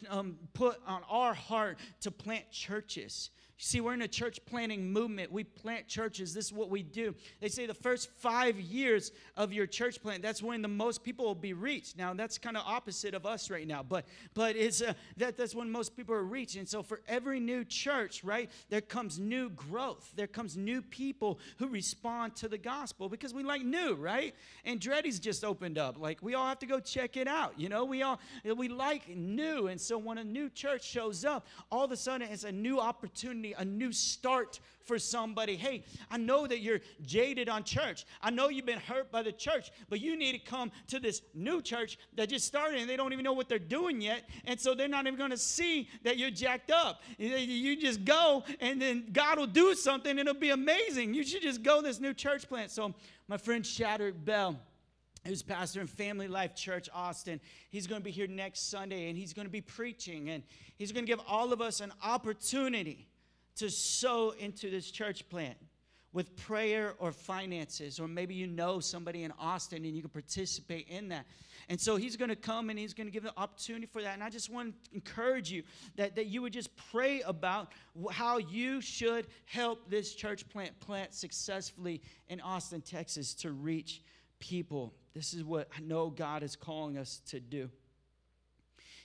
um, 0.08 0.36
put 0.52 0.78
on 0.86 1.02
our 1.08 1.34
heart 1.34 1.78
to 2.00 2.10
plant 2.10 2.50
churches. 2.50 3.30
See, 3.64 3.80
we're 3.80 3.94
in 3.94 4.02
a 4.02 4.08
church 4.08 4.44
planting 4.44 4.92
movement. 4.92 5.30
We 5.30 5.44
plant 5.44 5.86
churches. 5.86 6.34
This 6.34 6.46
is 6.46 6.52
what 6.52 6.68
we 6.68 6.82
do. 6.82 7.14
They 7.40 7.48
say 7.48 7.66
the 7.66 7.72
first 7.72 8.10
five 8.10 8.58
years 8.58 9.12
of 9.36 9.52
your 9.52 9.68
church 9.68 10.02
plant, 10.02 10.20
that's 10.20 10.42
when 10.42 10.62
the 10.62 10.68
most 10.68 11.04
people 11.04 11.26
will 11.26 11.36
be 11.36 11.52
reached. 11.52 11.96
Now, 11.96 12.12
that's 12.12 12.38
kind 12.38 12.56
of 12.56 12.64
opposite 12.66 13.14
of 13.14 13.24
us 13.24 13.50
right 13.50 13.64
now, 13.64 13.84
but 13.84 14.04
but 14.34 14.56
it's 14.56 14.82
uh, 14.82 14.94
that 15.16 15.36
that's 15.36 15.54
when 15.54 15.70
most 15.70 15.96
people 15.96 16.12
are 16.12 16.24
reached. 16.24 16.56
And 16.56 16.68
so, 16.68 16.82
for 16.82 17.02
every 17.06 17.38
new 17.38 17.64
church, 17.64 18.24
right, 18.24 18.50
there 18.68 18.80
comes 18.80 19.20
new 19.20 19.48
growth. 19.50 20.10
There 20.16 20.26
comes 20.26 20.56
new 20.56 20.82
people 20.82 21.38
who 21.58 21.68
respond 21.68 22.34
to 22.36 22.48
the 22.48 22.58
gospel 22.58 23.08
because 23.08 23.32
we 23.32 23.44
like 23.44 23.62
new, 23.62 23.94
right? 23.94 24.34
Andretti's 24.66 25.20
just 25.20 25.44
opened 25.44 25.78
up. 25.78 26.00
Like 26.00 26.18
we 26.20 26.34
all 26.34 26.48
have 26.48 26.58
to 26.58 26.66
go 26.66 26.80
check 26.80 27.16
it 27.16 27.28
out. 27.28 27.60
You 27.60 27.68
know, 27.68 27.84
we 27.84 28.02
all 28.02 28.18
we 28.56 28.66
like 28.66 29.08
new. 29.08 29.68
And 29.68 29.80
so, 29.80 29.98
when 29.98 30.18
a 30.18 30.24
new 30.24 30.50
church 30.50 30.82
shows 30.82 31.24
up, 31.24 31.46
all 31.70 31.84
of 31.84 31.92
a 31.92 31.96
sudden 31.96 32.26
it's 32.28 32.42
a 32.42 32.50
new 32.50 32.80
opportunity 32.80 33.51
a 33.58 33.64
new 33.64 33.92
start 33.92 34.60
for 34.84 34.98
somebody. 34.98 35.56
Hey, 35.56 35.84
I 36.10 36.18
know 36.18 36.46
that 36.46 36.60
you're 36.60 36.80
jaded 37.02 37.48
on 37.48 37.64
church. 37.64 38.04
I 38.20 38.30
know 38.30 38.48
you've 38.48 38.66
been 38.66 38.78
hurt 38.78 39.10
by 39.10 39.22
the 39.22 39.32
church, 39.32 39.70
but 39.88 40.00
you 40.00 40.16
need 40.16 40.32
to 40.32 40.38
come 40.38 40.70
to 40.88 40.98
this 40.98 41.22
new 41.34 41.62
church 41.62 41.98
that 42.14 42.28
just 42.28 42.46
started 42.46 42.80
and 42.80 42.90
they 42.90 42.96
don't 42.96 43.12
even 43.12 43.24
know 43.24 43.32
what 43.32 43.48
they're 43.48 43.58
doing 43.58 44.00
yet. 44.00 44.28
And 44.44 44.60
so 44.60 44.74
they're 44.74 44.88
not 44.88 45.06
even 45.06 45.18
going 45.18 45.30
to 45.30 45.36
see 45.36 45.88
that 46.02 46.18
you're 46.18 46.30
jacked 46.30 46.70
up. 46.70 47.02
You 47.18 47.80
just 47.80 48.04
go 48.04 48.44
and 48.60 48.80
then 48.80 49.06
God 49.12 49.38
will 49.38 49.46
do 49.46 49.74
something 49.74 50.10
and 50.10 50.20
it'll 50.20 50.40
be 50.40 50.50
amazing. 50.50 51.14
You 51.14 51.24
should 51.24 51.42
just 51.42 51.62
go 51.62 51.80
this 51.80 52.00
new 52.00 52.14
church 52.14 52.48
plant. 52.48 52.70
So, 52.70 52.94
my 53.28 53.36
friend 53.36 53.64
Shadrick 53.64 54.24
Bell, 54.24 54.58
who's 55.24 55.42
pastor 55.42 55.80
in 55.80 55.86
Family 55.86 56.28
Life 56.28 56.54
Church, 56.54 56.88
Austin. 56.92 57.40
He's 57.70 57.86
going 57.86 58.00
to 58.00 58.04
be 58.04 58.10
here 58.10 58.26
next 58.26 58.68
Sunday 58.68 59.08
and 59.08 59.16
he's 59.16 59.32
going 59.32 59.46
to 59.46 59.52
be 59.52 59.60
preaching 59.60 60.30
and 60.30 60.42
he's 60.76 60.92
going 60.92 61.06
to 61.06 61.10
give 61.10 61.20
all 61.26 61.52
of 61.52 61.60
us 61.60 61.80
an 61.80 61.92
opportunity 62.02 63.08
to 63.56 63.70
sow 63.70 64.30
into 64.38 64.70
this 64.70 64.90
church 64.90 65.28
plant 65.28 65.56
with 66.12 66.36
prayer 66.36 66.94
or 66.98 67.10
finances, 67.10 67.98
or 67.98 68.06
maybe 68.06 68.34
you 68.34 68.46
know 68.46 68.80
somebody 68.80 69.22
in 69.22 69.32
Austin 69.38 69.84
and 69.84 69.96
you 69.96 70.02
can 70.02 70.10
participate 70.10 70.86
in 70.88 71.08
that. 71.08 71.26
And 71.68 71.80
so 71.80 71.96
he's 71.96 72.16
going 72.16 72.28
to 72.28 72.36
come 72.36 72.70
and 72.70 72.78
he's 72.78 72.92
going 72.92 73.06
to 73.06 73.10
give 73.10 73.22
the 73.22 73.32
opportunity 73.38 73.86
for 73.86 74.02
that. 74.02 74.14
And 74.14 74.22
I 74.22 74.28
just 74.28 74.50
want 74.50 74.74
to 74.84 74.94
encourage 74.94 75.50
you 75.50 75.62
that, 75.96 76.16
that 76.16 76.26
you 76.26 76.42
would 76.42 76.52
just 76.52 76.70
pray 76.90 77.22
about 77.22 77.72
how 78.10 78.38
you 78.38 78.80
should 78.80 79.26
help 79.46 79.88
this 79.88 80.14
church 80.14 80.46
plant 80.50 80.78
plant 80.80 81.14
successfully 81.14 82.02
in 82.28 82.40
Austin, 82.40 82.82
Texas 82.82 83.32
to 83.34 83.52
reach 83.52 84.02
people. 84.38 84.92
This 85.14 85.32
is 85.32 85.44
what 85.44 85.68
I 85.76 85.80
know 85.80 86.10
God 86.10 86.42
is 86.42 86.56
calling 86.56 86.98
us 86.98 87.22
to 87.26 87.40
do. 87.40 87.70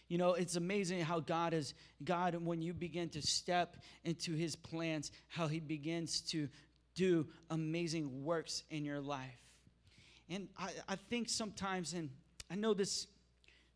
You 0.08 0.18
know, 0.18 0.34
it's 0.34 0.56
amazing 0.56 1.02
how 1.02 1.20
God 1.20 1.54
is, 1.54 1.74
God, 2.04 2.36
when 2.36 2.62
you 2.62 2.74
begin 2.74 3.10
to 3.10 3.22
step 3.22 3.78
into 4.06 4.34
his 4.34 4.56
plans, 4.56 5.12
how 5.28 5.48
he 5.48 5.60
begins 5.60 6.22
to 6.32 6.48
do 6.96 7.28
amazing 7.50 8.24
works 8.24 8.64
in 8.70 8.86
your 8.86 9.02
life. 9.02 9.42
And 10.30 10.48
I, 10.58 10.70
I 10.88 10.96
think 10.96 11.30
sometimes, 11.30 11.94
and 11.94 12.10
I 12.50 12.56
know 12.56 12.74
this, 12.74 13.08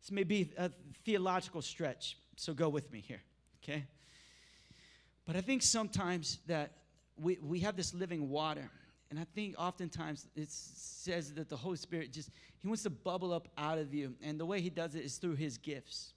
this 0.00 0.10
may 0.10 0.24
be 0.24 0.52
a 0.58 0.70
theological 1.04 1.62
stretch, 1.62 2.16
so 2.36 2.54
go 2.54 2.68
with 2.68 2.90
me 2.92 3.00
here, 3.00 3.22
okay? 3.62 3.84
But 5.26 5.36
I 5.36 5.40
think 5.40 5.62
sometimes 5.62 6.38
that 6.46 6.72
we, 7.16 7.38
we 7.42 7.60
have 7.60 7.76
this 7.76 7.94
living 7.94 8.28
water. 8.28 8.70
And 9.10 9.20
I 9.20 9.24
think 9.34 9.54
oftentimes 9.58 10.26
it 10.34 10.50
says 10.50 11.34
that 11.34 11.48
the 11.48 11.56
Holy 11.56 11.76
Spirit 11.76 12.12
just, 12.12 12.30
He 12.58 12.66
wants 12.66 12.82
to 12.84 12.90
bubble 12.90 13.32
up 13.32 13.48
out 13.58 13.78
of 13.78 13.92
you. 13.92 14.14
And 14.22 14.40
the 14.40 14.46
way 14.46 14.60
He 14.60 14.70
does 14.70 14.94
it 14.94 15.04
is 15.04 15.18
through 15.18 15.36
His 15.36 15.58
gifts. 15.58 16.14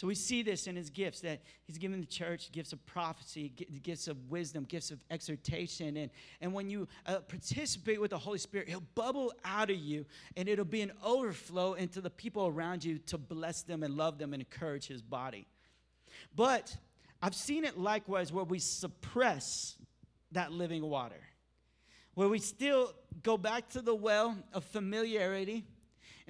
So 0.00 0.06
we 0.06 0.14
see 0.14 0.40
this 0.40 0.66
in 0.66 0.76
his 0.76 0.88
gifts 0.88 1.20
that 1.20 1.42
he's 1.64 1.76
given 1.76 2.00
the 2.00 2.06
church 2.06 2.50
gifts 2.52 2.72
of 2.72 2.86
prophecy, 2.86 3.50
gifts 3.82 4.08
of 4.08 4.30
wisdom, 4.30 4.64
gifts 4.64 4.90
of 4.90 5.04
exhortation. 5.10 5.98
And, 5.98 6.10
and 6.40 6.54
when 6.54 6.70
you 6.70 6.88
uh, 7.04 7.18
participate 7.18 8.00
with 8.00 8.12
the 8.12 8.16
Holy 8.16 8.38
Spirit, 8.38 8.70
he'll 8.70 8.82
bubble 8.94 9.30
out 9.44 9.68
of 9.68 9.76
you 9.76 10.06
and 10.38 10.48
it'll 10.48 10.64
be 10.64 10.80
an 10.80 10.92
overflow 11.04 11.74
into 11.74 12.00
the 12.00 12.08
people 12.08 12.46
around 12.46 12.82
you 12.82 12.96
to 13.08 13.18
bless 13.18 13.60
them 13.60 13.82
and 13.82 13.94
love 13.94 14.16
them 14.16 14.32
and 14.32 14.40
encourage 14.40 14.86
his 14.86 15.02
body. 15.02 15.46
But 16.34 16.74
I've 17.20 17.34
seen 17.34 17.66
it 17.66 17.76
likewise 17.76 18.32
where 18.32 18.44
we 18.44 18.58
suppress 18.58 19.76
that 20.32 20.50
living 20.50 20.82
water, 20.82 21.20
where 22.14 22.30
we 22.30 22.38
still 22.38 22.94
go 23.22 23.36
back 23.36 23.68
to 23.72 23.82
the 23.82 23.94
well 23.94 24.34
of 24.54 24.64
familiarity 24.64 25.66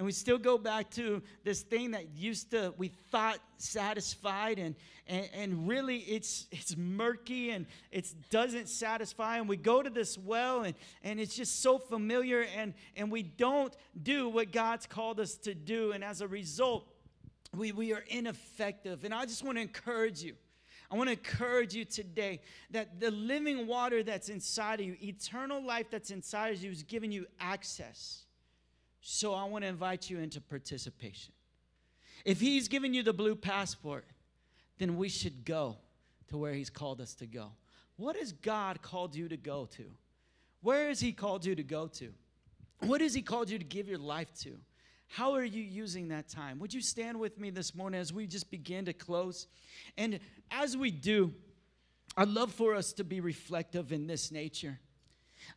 and 0.00 0.06
we 0.06 0.12
still 0.12 0.38
go 0.38 0.56
back 0.56 0.88
to 0.92 1.20
this 1.44 1.60
thing 1.60 1.90
that 1.90 2.14
used 2.16 2.52
to 2.52 2.72
we 2.78 2.88
thought 2.88 3.38
satisfied 3.58 4.58
and 4.58 4.74
and, 5.06 5.28
and 5.34 5.68
really 5.68 5.98
it's 5.98 6.46
it's 6.50 6.74
murky 6.74 7.50
and 7.50 7.66
it 7.92 8.10
doesn't 8.30 8.70
satisfy. 8.70 9.36
And 9.36 9.46
we 9.46 9.58
go 9.58 9.82
to 9.82 9.90
this 9.90 10.16
well 10.16 10.62
and 10.62 10.74
and 11.04 11.20
it's 11.20 11.36
just 11.36 11.60
so 11.60 11.76
familiar 11.76 12.46
and 12.56 12.72
and 12.96 13.10
we 13.10 13.22
don't 13.22 13.76
do 14.02 14.30
what 14.30 14.52
god's 14.52 14.86
called 14.86 15.20
us 15.20 15.34
to 15.34 15.54
do. 15.54 15.92
And 15.92 16.02
as 16.02 16.22
a 16.22 16.26
result 16.26 16.86
we 17.54 17.70
we 17.72 17.92
are 17.92 18.04
ineffective. 18.08 19.04
And 19.04 19.12
i 19.12 19.26
just 19.26 19.44
want 19.44 19.58
to 19.58 19.62
encourage 19.62 20.22
you. 20.22 20.32
I 20.90 20.96
want 20.96 21.08
to 21.08 21.12
encourage 21.12 21.74
you 21.74 21.84
today 21.84 22.40
that 22.70 23.00
the 23.00 23.10
living 23.10 23.66
water 23.66 24.02
that's 24.02 24.30
inside 24.30 24.80
of 24.80 24.86
you, 24.86 24.96
eternal 25.02 25.62
life 25.62 25.90
that's 25.90 26.10
inside 26.10 26.54
of 26.54 26.62
you, 26.62 26.70
is 26.70 26.84
giving 26.84 27.12
you 27.12 27.26
access. 27.38 28.24
So 29.00 29.34
I 29.34 29.44
want 29.44 29.64
to 29.64 29.68
invite 29.68 30.10
you 30.10 30.18
into 30.18 30.40
participation. 30.40 31.32
If 32.24 32.40
He's 32.40 32.68
given 32.68 32.94
you 32.94 33.02
the 33.02 33.12
blue 33.12 33.34
passport, 33.34 34.04
then 34.78 34.96
we 34.96 35.08
should 35.08 35.44
go 35.44 35.76
to 36.28 36.36
where 36.36 36.52
He's 36.52 36.70
called 36.70 37.00
us 37.00 37.14
to 37.14 37.26
go. 37.26 37.52
What 37.96 38.16
has 38.16 38.32
God 38.32 38.82
called 38.82 39.14
you 39.14 39.28
to 39.28 39.36
go 39.36 39.66
to? 39.76 39.84
Where 40.62 40.88
has 40.88 41.00
He 41.00 41.12
called 41.12 41.44
you 41.44 41.54
to 41.54 41.62
go 41.62 41.86
to? 41.86 42.12
What 42.80 43.00
has 43.00 43.14
He 43.14 43.22
called 43.22 43.50
you 43.50 43.58
to 43.58 43.64
give 43.64 43.88
your 43.88 43.98
life 43.98 44.32
to? 44.40 44.58
How 45.08 45.34
are 45.34 45.44
you 45.44 45.62
using 45.62 46.08
that 46.08 46.28
time? 46.28 46.60
Would 46.60 46.72
you 46.72 46.80
stand 46.80 47.18
with 47.18 47.38
me 47.38 47.50
this 47.50 47.74
morning 47.74 48.00
as 48.00 48.12
we 48.12 48.26
just 48.26 48.50
begin 48.50 48.84
to 48.84 48.92
close? 48.92 49.48
And 49.98 50.20
as 50.50 50.76
we 50.76 50.92
do, 50.92 51.34
I'd 52.16 52.28
love 52.28 52.52
for 52.52 52.74
us 52.74 52.92
to 52.94 53.04
be 53.04 53.20
reflective 53.20 53.92
in 53.92 54.06
this 54.06 54.30
nature. 54.30 54.78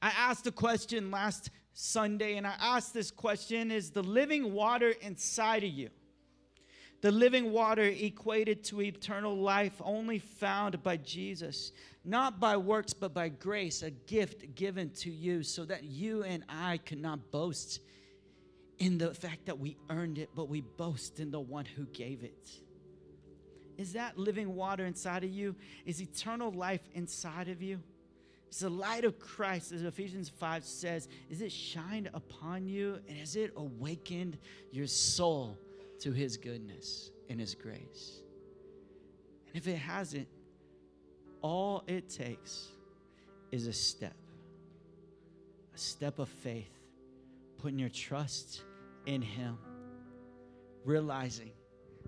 I 0.01 0.09
asked 0.17 0.47
a 0.47 0.51
question 0.51 1.11
last 1.11 1.51
Sunday, 1.73 2.37
and 2.37 2.45
I 2.45 2.53
asked 2.59 2.93
this 2.93 3.11
question 3.11 3.71
Is 3.71 3.89
the 3.89 4.03
living 4.03 4.53
water 4.53 4.93
inside 5.01 5.63
of 5.63 5.71
you? 5.71 5.89
The 7.01 7.11
living 7.11 7.51
water 7.51 7.83
equated 7.83 8.63
to 8.65 8.81
eternal 8.81 9.35
life 9.35 9.73
only 9.83 10.19
found 10.19 10.81
by 10.83 10.97
Jesus, 10.97 11.73
not 12.05 12.39
by 12.39 12.55
works, 12.55 12.93
but 12.93 13.13
by 13.13 13.27
grace, 13.27 13.81
a 13.81 13.91
gift 13.91 14.55
given 14.55 14.89
to 14.91 15.11
you 15.11 15.43
so 15.43 15.65
that 15.65 15.83
you 15.83 16.23
and 16.23 16.45
I 16.47 16.77
could 16.77 17.01
not 17.01 17.29
boast 17.29 17.81
in 18.79 18.97
the 18.97 19.13
fact 19.13 19.47
that 19.47 19.59
we 19.59 19.75
earned 19.89 20.17
it, 20.17 20.29
but 20.33 20.47
we 20.47 20.61
boast 20.61 21.19
in 21.19 21.29
the 21.29 21.41
one 21.41 21.65
who 21.65 21.85
gave 21.87 22.23
it. 22.23 22.49
Is 23.77 23.93
that 23.93 24.17
living 24.17 24.55
water 24.55 24.85
inside 24.85 25.25
of 25.25 25.29
you? 25.29 25.55
Is 25.85 26.01
eternal 26.01 26.51
life 26.51 26.87
inside 26.93 27.49
of 27.49 27.61
you? 27.61 27.81
It's 28.53 28.59
the 28.59 28.69
light 28.69 29.03
of 29.03 29.17
Christ, 29.17 29.71
as 29.71 29.81
Ephesians 29.81 30.29
5 30.29 30.63
says, 30.63 31.07
is 31.27 31.41
it 31.41 31.51
shined 31.51 32.11
upon 32.13 32.67
you 32.67 32.99
and 33.09 33.17
has 33.17 33.35
it 33.35 33.51
awakened 33.55 34.37
your 34.69 34.85
soul 34.85 35.57
to 36.01 36.11
his 36.11 36.37
goodness 36.37 37.09
and 37.29 37.39
his 37.39 37.55
grace? 37.55 38.21
And 39.47 39.55
if 39.55 39.67
it 39.67 39.77
hasn't, 39.77 40.27
all 41.41 41.83
it 41.87 42.09
takes 42.09 42.67
is 43.51 43.65
a 43.65 43.73
step, 43.73 44.13
a 45.73 45.77
step 45.79 46.19
of 46.19 46.29
faith, 46.29 46.77
putting 47.57 47.79
your 47.79 47.89
trust 47.89 48.61
in 49.07 49.23
him, 49.23 49.57
realizing 50.85 51.53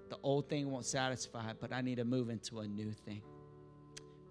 the 0.09 0.17
old 0.21 0.47
thing 0.47 0.69
won't 0.69 0.85
satisfy, 0.85 1.53
but 1.59 1.73
I 1.73 1.81
need 1.81 1.95
to 1.95 2.05
move 2.05 2.29
into 2.29 2.59
a 2.59 2.67
new 2.67 2.91
thing. 2.91 3.23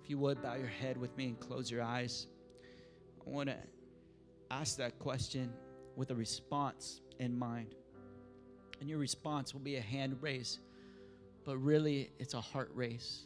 If 0.05 0.11
you 0.11 0.19
would, 0.19 0.43
bow 0.43 0.55
your 0.57 0.67
head 0.67 0.99
with 0.99 1.17
me 1.17 1.29
and 1.29 1.41
close 1.41 1.71
your 1.71 1.83
eyes. 1.83 2.27
I 3.27 3.31
want 3.31 3.49
to 3.49 3.57
ask 4.51 4.77
that 4.77 4.99
question 4.99 5.51
with 5.97 6.11
a 6.11 6.15
response 6.15 7.01
in 7.21 7.35
mind. 7.39 7.75
And 8.81 8.91
your 8.91 8.99
response 8.99 9.55
will 9.55 9.63
be 9.63 9.77
a 9.77 9.81
hand 9.81 10.19
raise, 10.21 10.59
but 11.47 11.57
really 11.57 12.11
it's 12.19 12.35
a 12.35 12.41
heart 12.43 12.71
raise. 12.75 13.23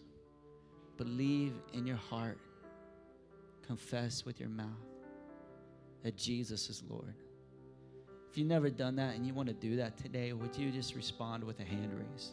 Believe 0.96 1.54
in 1.72 1.84
your 1.84 1.96
heart, 1.96 2.38
confess 3.66 4.24
with 4.24 4.38
your 4.38 4.48
mouth 4.48 4.68
that 6.04 6.16
Jesus 6.16 6.70
is 6.70 6.84
Lord. 6.88 7.14
If 8.30 8.38
you've 8.38 8.46
never 8.46 8.70
done 8.70 8.94
that 8.96 9.16
and 9.16 9.26
you 9.26 9.34
want 9.34 9.48
to 9.48 9.54
do 9.54 9.74
that 9.76 9.96
today, 9.96 10.32
would 10.32 10.54
you 10.56 10.70
just 10.70 10.94
respond 10.94 11.42
with 11.42 11.58
a 11.58 11.64
hand 11.64 11.92
raise? 11.92 12.30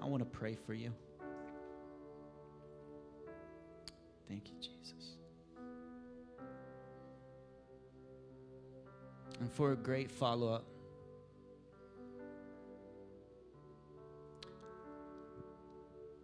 I 0.00 0.06
want 0.06 0.22
to 0.22 0.38
pray 0.38 0.54
for 0.54 0.72
you. 0.72 0.92
Thank 4.32 4.48
you, 4.48 4.54
Jesus. 4.62 5.18
And 9.38 9.52
for 9.52 9.72
a 9.72 9.76
great 9.76 10.10
follow 10.10 10.50
up, 10.50 10.64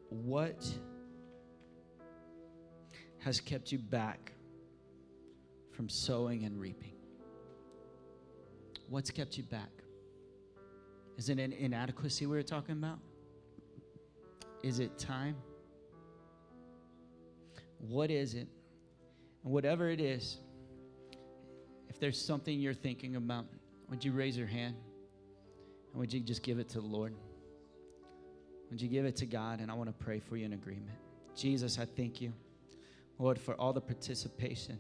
what 0.09 0.67
has 3.19 3.41
kept 3.41 3.71
you 3.73 3.79
back 3.79 4.33
from 5.73 5.91
sowing 5.91 6.45
and 6.45 6.59
reaping? 6.59 6.95
What's 8.89 9.11
kept 9.11 9.37
you 9.37 9.43
back? 9.43 9.69
Is 11.19 11.29
it 11.29 11.39
an 11.39 11.53
inadequacy 11.53 12.25
we 12.25 12.37
were 12.37 12.43
talking 12.43 12.73
about? 12.73 13.01
Is 14.63 14.79
it 14.81 14.97
time? 14.97 15.37
What 17.79 18.11
is 18.11 18.35
it? 18.35 18.49
And 19.45 19.53
whatever 19.53 19.89
it 19.89 20.01
is, 20.01 20.39
if 21.89 21.99
there's 21.99 22.21
something 22.21 22.59
you're 22.59 22.75
thinking 22.75 23.17
about, 23.17 23.47
would 23.89 24.05
you 24.05 24.13
raise 24.13 24.37
your 24.37 24.47
hand? 24.47 24.77
And 25.93 26.01
would 26.01 26.13
you 26.13 26.21
just 26.21 26.43
give 26.43 26.59
it 26.59 26.69
to 26.71 26.81
the 26.81 26.87
Lord? 26.87 27.15
Would 28.71 28.81
you 28.81 28.89
give 28.89 29.05
it 29.05 29.17
to 29.17 29.27
God? 29.27 29.61
And 29.61 29.71
I 29.71 29.75
want 29.75 29.89
to 29.89 30.05
pray 30.05 30.21
for 30.21 30.37
you 30.37 30.45
in 30.45 30.53
agreement. 30.53 30.97
Jesus, 31.35 31.79
I 31.79 31.85
thank 31.85 32.21
you, 32.21 32.33
Lord, 33.19 33.39
for 33.39 33.55
all 33.55 33.73
the 33.73 33.81
participation. 33.81 34.79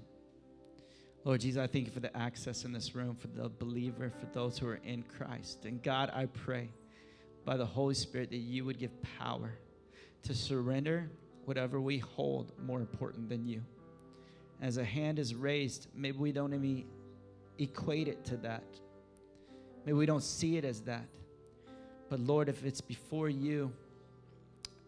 Lord 1.24 1.40
Jesus, 1.40 1.60
I 1.60 1.66
thank 1.66 1.86
you 1.86 1.92
for 1.92 2.00
the 2.00 2.16
access 2.16 2.64
in 2.64 2.72
this 2.72 2.94
room, 2.94 3.14
for 3.14 3.28
the 3.28 3.48
believer, 3.48 4.10
for 4.10 4.26
those 4.32 4.58
who 4.58 4.66
are 4.68 4.80
in 4.84 5.02
Christ. 5.02 5.64
And 5.64 5.82
God, 5.82 6.10
I 6.14 6.26
pray 6.26 6.70
by 7.44 7.56
the 7.56 7.66
Holy 7.66 7.94
Spirit 7.94 8.30
that 8.30 8.36
you 8.36 8.64
would 8.64 8.78
give 8.78 8.90
power 9.18 9.52
to 10.22 10.34
surrender 10.34 11.10
whatever 11.48 11.80
we 11.80 11.96
hold 11.96 12.52
more 12.62 12.78
important 12.78 13.30
than 13.30 13.46
you. 13.46 13.62
As 14.60 14.76
a 14.76 14.84
hand 14.84 15.18
is 15.18 15.34
raised, 15.34 15.86
maybe 15.94 16.18
we 16.18 16.30
don't 16.30 16.52
even 16.52 16.84
equate 17.58 18.06
it 18.06 18.22
to 18.26 18.36
that. 18.36 18.64
Maybe 19.86 19.96
we 19.96 20.04
don't 20.04 20.22
see 20.22 20.58
it 20.58 20.66
as 20.66 20.82
that. 20.82 21.06
But 22.10 22.20
Lord, 22.20 22.50
if 22.50 22.66
it's 22.66 22.82
before 22.82 23.30
you 23.30 23.72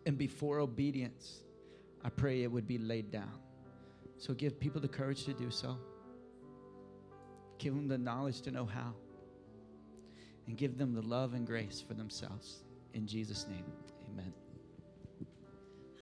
and 0.04 0.18
before 0.18 0.58
obedience, 0.58 1.44
I 2.04 2.10
pray 2.10 2.42
it 2.42 2.52
would 2.52 2.68
be 2.68 2.76
laid 2.76 3.10
down. 3.10 3.32
So 4.18 4.34
give 4.34 4.60
people 4.60 4.82
the 4.82 4.88
courage 4.88 5.24
to 5.24 5.32
do 5.32 5.50
so. 5.50 5.78
Give 7.56 7.74
them 7.74 7.88
the 7.88 7.96
knowledge 7.96 8.42
to 8.42 8.50
know 8.50 8.66
how. 8.66 8.92
And 10.46 10.58
give 10.58 10.76
them 10.76 10.92
the 10.92 11.02
love 11.02 11.32
and 11.32 11.46
grace 11.46 11.82
for 11.86 11.94
themselves. 11.94 12.64
In 12.92 13.06
Jesus' 13.06 13.46
name, 13.48 13.64
amen. 14.12 14.34